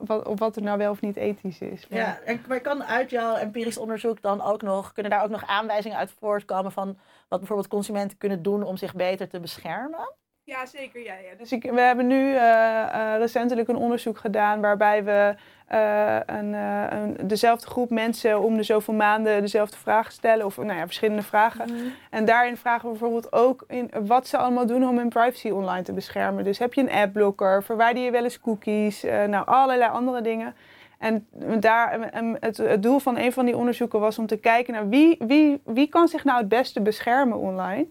wat, 0.00 0.26
of 0.26 0.38
wat 0.38 0.56
er 0.56 0.62
nou 0.62 0.78
wel 0.78 0.90
of 0.90 1.00
niet 1.00 1.16
ethisch 1.16 1.60
is. 1.60 1.86
Ja, 1.88 2.18
en 2.24 2.40
maar 2.48 2.60
kan 2.60 2.84
uit 2.84 3.10
jouw 3.10 3.34
empirisch 3.36 3.78
onderzoek 3.78 4.22
dan 4.22 4.42
ook 4.42 4.62
nog, 4.62 4.92
kunnen 4.92 5.12
daar 5.12 5.22
ook 5.22 5.30
nog 5.30 5.46
aanwijzingen 5.46 5.98
uit 5.98 6.14
voortkomen 6.18 6.72
van 6.72 6.98
wat 7.28 7.38
bijvoorbeeld 7.38 7.68
consumenten 7.68 8.18
kunnen 8.18 8.42
doen 8.42 8.62
om 8.62 8.76
zich 8.76 8.94
beter 8.94 9.28
te 9.28 9.40
beschermen? 9.40 10.12
Ja, 10.44 10.66
zeker. 10.66 11.02
Ja, 11.02 11.14
ja. 11.14 11.34
Dus 11.38 11.52
ik, 11.52 11.62
we 11.62 11.80
hebben 11.80 12.06
nu 12.06 12.34
eh, 12.34 12.82
eh, 12.82 13.18
recentelijk 13.18 13.68
een 13.68 13.76
onderzoek 13.76 14.18
gedaan 14.18 14.60
waarbij 14.60 15.04
we 15.04 15.34
eh, 15.66 16.16
een, 16.26 16.52
een, 16.52 17.16
dezelfde 17.22 17.66
groep 17.66 17.90
mensen 17.90 18.40
om 18.40 18.56
de 18.56 18.62
zoveel 18.62 18.94
maanden 18.94 19.40
dezelfde 19.40 19.76
vragen 19.76 20.12
stellen. 20.12 20.46
Of 20.46 20.56
nou 20.56 20.78
ja, 20.78 20.84
verschillende 20.84 21.22
vragen. 21.22 21.66
En 22.10 22.24
daarin 22.24 22.56
vragen 22.56 22.84
we 22.84 22.90
bijvoorbeeld 22.90 23.32
ook 23.32 23.64
in 23.68 23.90
wat 24.06 24.26
ze 24.26 24.36
allemaal 24.36 24.66
doen 24.66 24.88
om 24.88 24.96
hun 24.96 25.08
privacy 25.08 25.50
online 25.50 25.82
te 25.82 25.92
beschermen. 25.92 26.44
Dus 26.44 26.58
heb 26.58 26.74
je 26.74 26.80
een 26.80 26.90
adblocker, 26.90 27.62
verwijder 27.62 28.02
je 28.02 28.10
wel 28.10 28.24
eens 28.24 28.40
cookies, 28.40 29.02
nou 29.02 29.46
allerlei 29.46 29.90
andere 29.90 30.20
dingen. 30.20 30.54
En 30.98 31.26
daar, 31.60 32.10
het, 32.40 32.56
het 32.56 32.82
doel 32.82 32.98
van 32.98 33.18
een 33.18 33.32
van 33.32 33.44
die 33.44 33.56
onderzoeken 33.56 34.00
was 34.00 34.18
om 34.18 34.26
te 34.26 34.36
kijken 34.36 34.72
naar 34.72 34.88
wie, 34.88 35.16
wie, 35.18 35.60
wie 35.64 35.88
kan 35.88 36.08
zich 36.08 36.24
nou 36.24 36.38
het 36.38 36.48
beste 36.48 36.80
beschermen 36.80 37.38
online. 37.38 37.86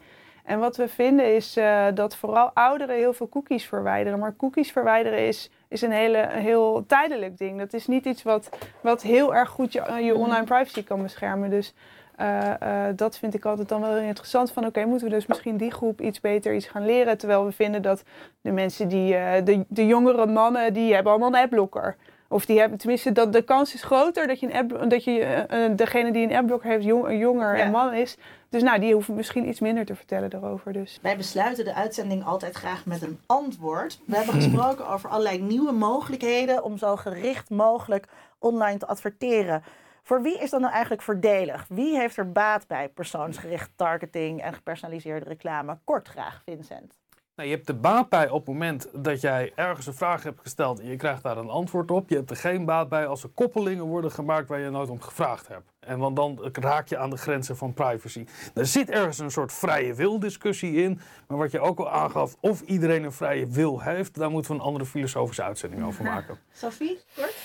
En 0.49 0.59
wat 0.59 0.77
we 0.77 0.88
vinden 0.88 1.35
is 1.35 1.57
eh, 1.57 1.85
dat 1.93 2.15
vooral 2.15 2.51
ouderen 2.53 2.95
heel 2.95 3.13
veel 3.13 3.29
cookies 3.29 3.65
verwijderen. 3.65 4.19
Maar 4.19 4.35
cookies 4.35 4.71
verwijderen 4.71 5.27
is, 5.27 5.49
is 5.67 5.81
een 5.81 5.91
hele, 5.91 6.27
heel 6.29 6.83
tijdelijk 6.88 7.38
ding. 7.38 7.57
Dat 7.57 7.73
is 7.73 7.88
niet 7.88 8.05
iets 8.05 8.23
wat, 8.23 8.49
wat 8.81 9.01
heel 9.01 9.35
erg 9.35 9.49
goed 9.49 9.73
je, 9.73 9.93
je 10.03 10.15
online 10.15 10.43
privacy 10.43 10.83
kan 10.83 11.01
beschermen. 11.01 11.49
Dus 11.49 11.73
eh, 12.15 12.88
eh, 12.88 12.95
dat 12.95 13.17
vind 13.17 13.33
ik 13.33 13.45
altijd 13.45 13.69
dan 13.69 13.81
wel 13.81 13.95
heel 13.95 14.07
interessant. 14.07 14.51
Van 14.51 14.65
oké, 14.65 14.85
moeten 14.85 15.07
we 15.07 15.13
dus 15.13 15.25
misschien 15.25 15.57
die 15.57 15.71
groep 15.71 16.01
iets 16.01 16.19
beter 16.19 16.55
iets 16.55 16.67
gaan 16.67 16.85
leren. 16.85 17.17
Terwijl 17.17 17.45
we 17.45 17.51
vinden 17.51 17.81
dat 17.81 18.03
de 18.41 18.51
mensen 18.51 18.88
die, 18.88 19.12
de, 19.43 19.65
de 19.67 19.85
jongere 19.85 20.25
mannen, 20.25 20.73
die 20.73 20.93
hebben 20.93 21.12
allemaal 21.12 21.33
een 21.33 21.43
adblocker. 21.43 21.95
Of 22.27 22.45
die 22.45 22.59
hebben, 22.59 22.77
tenminste, 22.77 23.12
dat 23.12 23.33
de 23.33 23.41
kans 23.41 23.73
is 23.73 23.83
groter 23.83 24.27
dat 24.27 24.39
je, 24.39 24.45
een 24.45 24.53
app, 24.53 24.89
dat 24.89 25.03
je 25.03 25.45
degene 25.75 26.12
die 26.12 26.27
een 26.27 26.35
adblocker 26.35 26.69
heeft 26.69 26.83
jong, 26.83 27.19
jonger 27.19 27.55
en 27.55 27.71
man 27.71 27.93
is. 27.93 28.17
Dus 28.49 28.63
nou, 28.63 28.79
die 28.79 28.93
hoeven 28.93 29.15
misschien 29.15 29.47
iets 29.47 29.59
minder 29.59 29.85
te 29.85 29.95
vertellen 29.95 30.29
daarover. 30.29 30.73
Dus. 30.73 30.99
Wij 31.01 31.17
besluiten 31.17 31.65
de 31.65 31.73
uitzending 31.73 32.25
altijd 32.25 32.55
graag 32.55 32.85
met 32.85 33.01
een 33.01 33.19
antwoord. 33.25 33.99
We 34.05 34.15
hebben 34.15 34.33
gesproken 34.41 34.88
over 34.88 35.09
allerlei 35.09 35.41
nieuwe 35.41 35.71
mogelijkheden 35.71 36.63
om 36.63 36.77
zo 36.77 36.95
gericht 36.95 37.49
mogelijk 37.49 38.07
online 38.39 38.77
te 38.77 38.88
adverteren. 38.88 39.63
Voor 40.03 40.21
wie 40.21 40.39
is 40.39 40.49
dat 40.49 40.59
nou 40.59 40.71
eigenlijk 40.71 41.01
voordelig? 41.01 41.65
Wie 41.67 41.97
heeft 41.97 42.17
er 42.17 42.31
baat 42.31 42.67
bij 42.67 42.89
persoonsgericht 42.89 43.71
targeting 43.75 44.41
en 44.41 44.53
gepersonaliseerde 44.53 45.25
reclame? 45.25 45.77
Kort 45.83 46.07
graag, 46.07 46.41
Vincent. 46.45 46.98
Nou, 47.39 47.52
je 47.52 47.58
hebt 47.58 47.69
de 47.69 47.75
baat 47.75 48.10
bij 48.10 48.30
op 48.30 48.45
het 48.45 48.47
moment 48.47 48.89
dat 48.93 49.21
jij 49.21 49.52
ergens 49.56 49.88
een 49.88 49.93
vraag 49.93 50.23
hebt 50.23 50.39
gesteld 50.41 50.80
en 50.80 50.88
je 50.88 50.95
krijgt 50.95 51.23
daar 51.23 51.38
een 51.38 51.49
antwoord 51.49 51.91
op. 51.91 52.10
Je 52.10 52.15
hebt 52.15 52.30
er 52.30 52.36
geen 52.36 52.65
baat 52.65 52.89
bij 52.89 53.08
als 53.08 53.23
er 53.23 53.30
koppelingen 53.30 53.86
worden 53.86 54.12
gemaakt 54.12 54.47
waar 54.47 54.60
je 54.60 54.69
nooit 54.69 54.89
om 54.89 55.02
gevraagd 55.02 55.47
hebt. 55.47 55.71
En 55.80 55.99
want 55.99 56.15
dan 56.15 56.39
raak 56.52 56.88
je 56.88 56.97
aan 56.97 57.10
de 57.10 57.17
grenzen 57.17 57.58
van 57.58 57.73
privacy. 57.73 58.25
Er 58.54 58.65
zit 58.65 58.89
ergens 58.89 59.19
een 59.19 59.32
soort 59.32 59.54
vrije 59.54 59.93
wil 59.93 60.19
discussie 60.19 60.84
in. 60.84 60.99
Maar 61.28 61.38
wat 61.38 61.52
je 61.52 61.60
ook 61.60 61.80
al 61.80 61.89
aangaf, 61.89 62.36
of 62.39 62.62
iedereen 62.62 63.04
een 63.04 63.12
vrije 63.12 63.47
wil 63.47 63.82
heeft, 63.82 64.15
daar 64.15 64.32
moeten 64.32 64.52
we 64.52 64.58
een 64.58 64.63
andere 64.65 64.86
filosofische 64.86 65.43
uitzending 65.43 65.86
over 65.86 66.04
maken. 66.04 66.39
Sophie, 66.52 66.99
kort? 67.15 67.36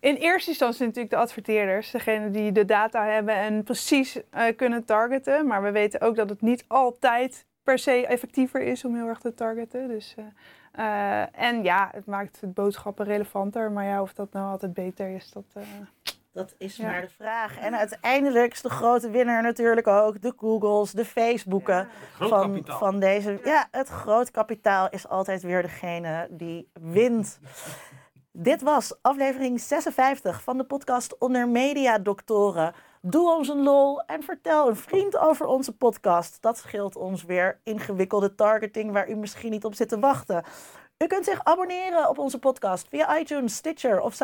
In 0.00 0.14
eerste 0.14 0.50
instantie 0.50 0.84
natuurlijk 0.84 1.14
de 1.14 1.20
adverteerders, 1.20 1.90
degene 1.90 2.30
die 2.30 2.52
de 2.52 2.64
data 2.64 3.06
hebben 3.06 3.34
en 3.34 3.62
precies 3.62 4.16
uh, 4.16 4.42
kunnen 4.56 4.84
targeten. 4.84 5.46
Maar 5.46 5.62
we 5.62 5.70
weten 5.70 6.00
ook 6.00 6.16
dat 6.16 6.28
het 6.28 6.40
niet 6.40 6.64
altijd 6.66 7.46
per 7.64 7.78
se 7.78 8.06
effectiever 8.06 8.60
is 8.62 8.84
om 8.84 8.94
heel 8.94 9.06
erg 9.08 9.18
te 9.18 9.34
targeten. 9.34 9.88
Dus, 9.88 10.14
uh, 10.18 10.24
uh, 10.78 11.40
en 11.40 11.62
ja, 11.62 11.88
het 11.92 12.06
maakt 12.06 12.40
het 12.40 12.54
boodschappen 12.54 13.04
relevanter. 13.04 13.72
Maar 13.72 13.84
ja, 13.84 14.02
of 14.02 14.12
dat 14.12 14.32
nou 14.32 14.50
altijd 14.50 14.74
beter 14.74 15.14
is, 15.14 15.30
dat... 15.30 15.44
Uh, 15.56 15.62
dat 16.32 16.54
is 16.58 16.76
ja. 16.76 16.90
maar 16.90 17.00
de 17.00 17.08
vraag. 17.08 17.58
En 17.58 17.76
uiteindelijk 17.76 18.52
is 18.52 18.62
de 18.62 18.70
grote 18.70 19.10
winnaar 19.10 19.42
natuurlijk 19.42 19.86
ook 19.86 20.22
de 20.22 20.32
Googles, 20.36 20.92
de 20.92 21.04
Facebooken 21.04 21.88
ja. 22.20 22.28
van, 22.28 22.60
van 22.64 23.00
deze. 23.00 23.40
Ja, 23.44 23.68
het 23.70 23.88
groot 23.88 24.30
kapitaal 24.30 24.90
is 24.90 25.08
altijd 25.08 25.42
weer 25.42 25.62
degene 25.62 26.26
die 26.30 26.68
wint. 26.72 27.38
Dit 28.32 28.62
was 28.62 29.02
aflevering 29.02 29.60
56 29.60 30.42
van 30.42 30.56
de 30.56 30.64
podcast 30.64 31.18
Onder 31.18 31.48
Media 31.48 31.98
Doctoren. 31.98 32.74
Doe 33.06 33.30
ons 33.30 33.48
een 33.48 33.62
lol 33.62 34.02
en 34.02 34.22
vertel 34.22 34.68
een 34.68 34.76
vriend 34.76 35.16
over 35.16 35.46
onze 35.46 35.76
podcast. 35.76 36.42
Dat 36.42 36.58
scheelt 36.58 36.96
ons 36.96 37.24
weer 37.24 37.60
ingewikkelde 37.64 38.34
targeting 38.34 38.92
waar 38.92 39.10
u 39.10 39.14
misschien 39.14 39.50
niet 39.50 39.64
op 39.64 39.74
zit 39.74 39.88
te 39.88 39.98
wachten. 39.98 40.44
U 40.98 41.06
kunt 41.06 41.24
zich 41.24 41.44
abonneren 41.44 42.08
op 42.08 42.18
onze 42.18 42.38
podcast 42.38 42.88
via 42.88 43.18
iTunes, 43.18 43.56
Stitcher 43.56 44.00
of 44.00 44.14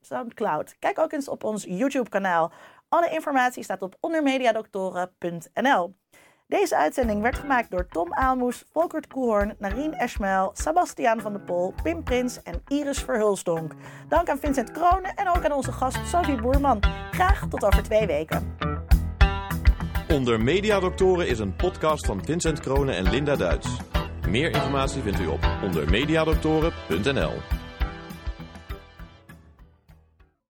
Soundcloud. 0.00 0.78
Kijk 0.78 0.98
ook 0.98 1.12
eens 1.12 1.28
op 1.28 1.44
ons 1.44 1.64
YouTube-kanaal. 1.64 2.52
Alle 2.88 3.10
informatie 3.10 3.62
staat 3.62 3.82
op 3.82 3.96
ondermediadoktoren.nl. 4.00 5.94
Deze 6.46 6.76
uitzending 6.76 7.22
werd 7.22 7.38
gemaakt 7.38 7.70
door 7.70 7.86
Tom 7.86 8.14
Aalmoes, 8.14 8.64
Volkert 8.72 9.06
Koehoorn, 9.06 9.54
Narien 9.58 9.92
Eschmel, 9.92 10.50
Sebastiaan 10.54 11.20
van 11.20 11.32
der 11.32 11.42
Pol, 11.42 11.74
Pim 11.82 12.02
Prins 12.02 12.42
en 12.42 12.62
Iris 12.68 12.98
Verhulsdonk. 12.98 13.72
Dank 14.08 14.28
aan 14.28 14.38
Vincent 14.38 14.70
Kronen 14.70 15.14
en 15.14 15.28
ook 15.28 15.44
aan 15.44 15.52
onze 15.52 15.72
gast 15.72 15.98
Sophie 16.06 16.40
Boerman. 16.40 16.82
Graag 17.10 17.48
tot 17.48 17.64
over 17.64 17.82
twee 17.82 18.06
weken. 18.06 18.56
Onder 20.08 20.42
Mediadoktoren 20.42 21.28
is 21.28 21.38
een 21.38 21.56
podcast 21.56 22.06
van 22.06 22.24
Vincent 22.24 22.60
Kronen 22.60 22.96
en 22.96 23.10
Linda 23.10 23.36
Duits. 23.36 23.80
Meer 24.28 24.50
informatie 24.50 25.02
vindt 25.02 25.20
u 25.20 25.26
op 25.26 25.40
ondermediadoktoren.nl. 25.62 27.63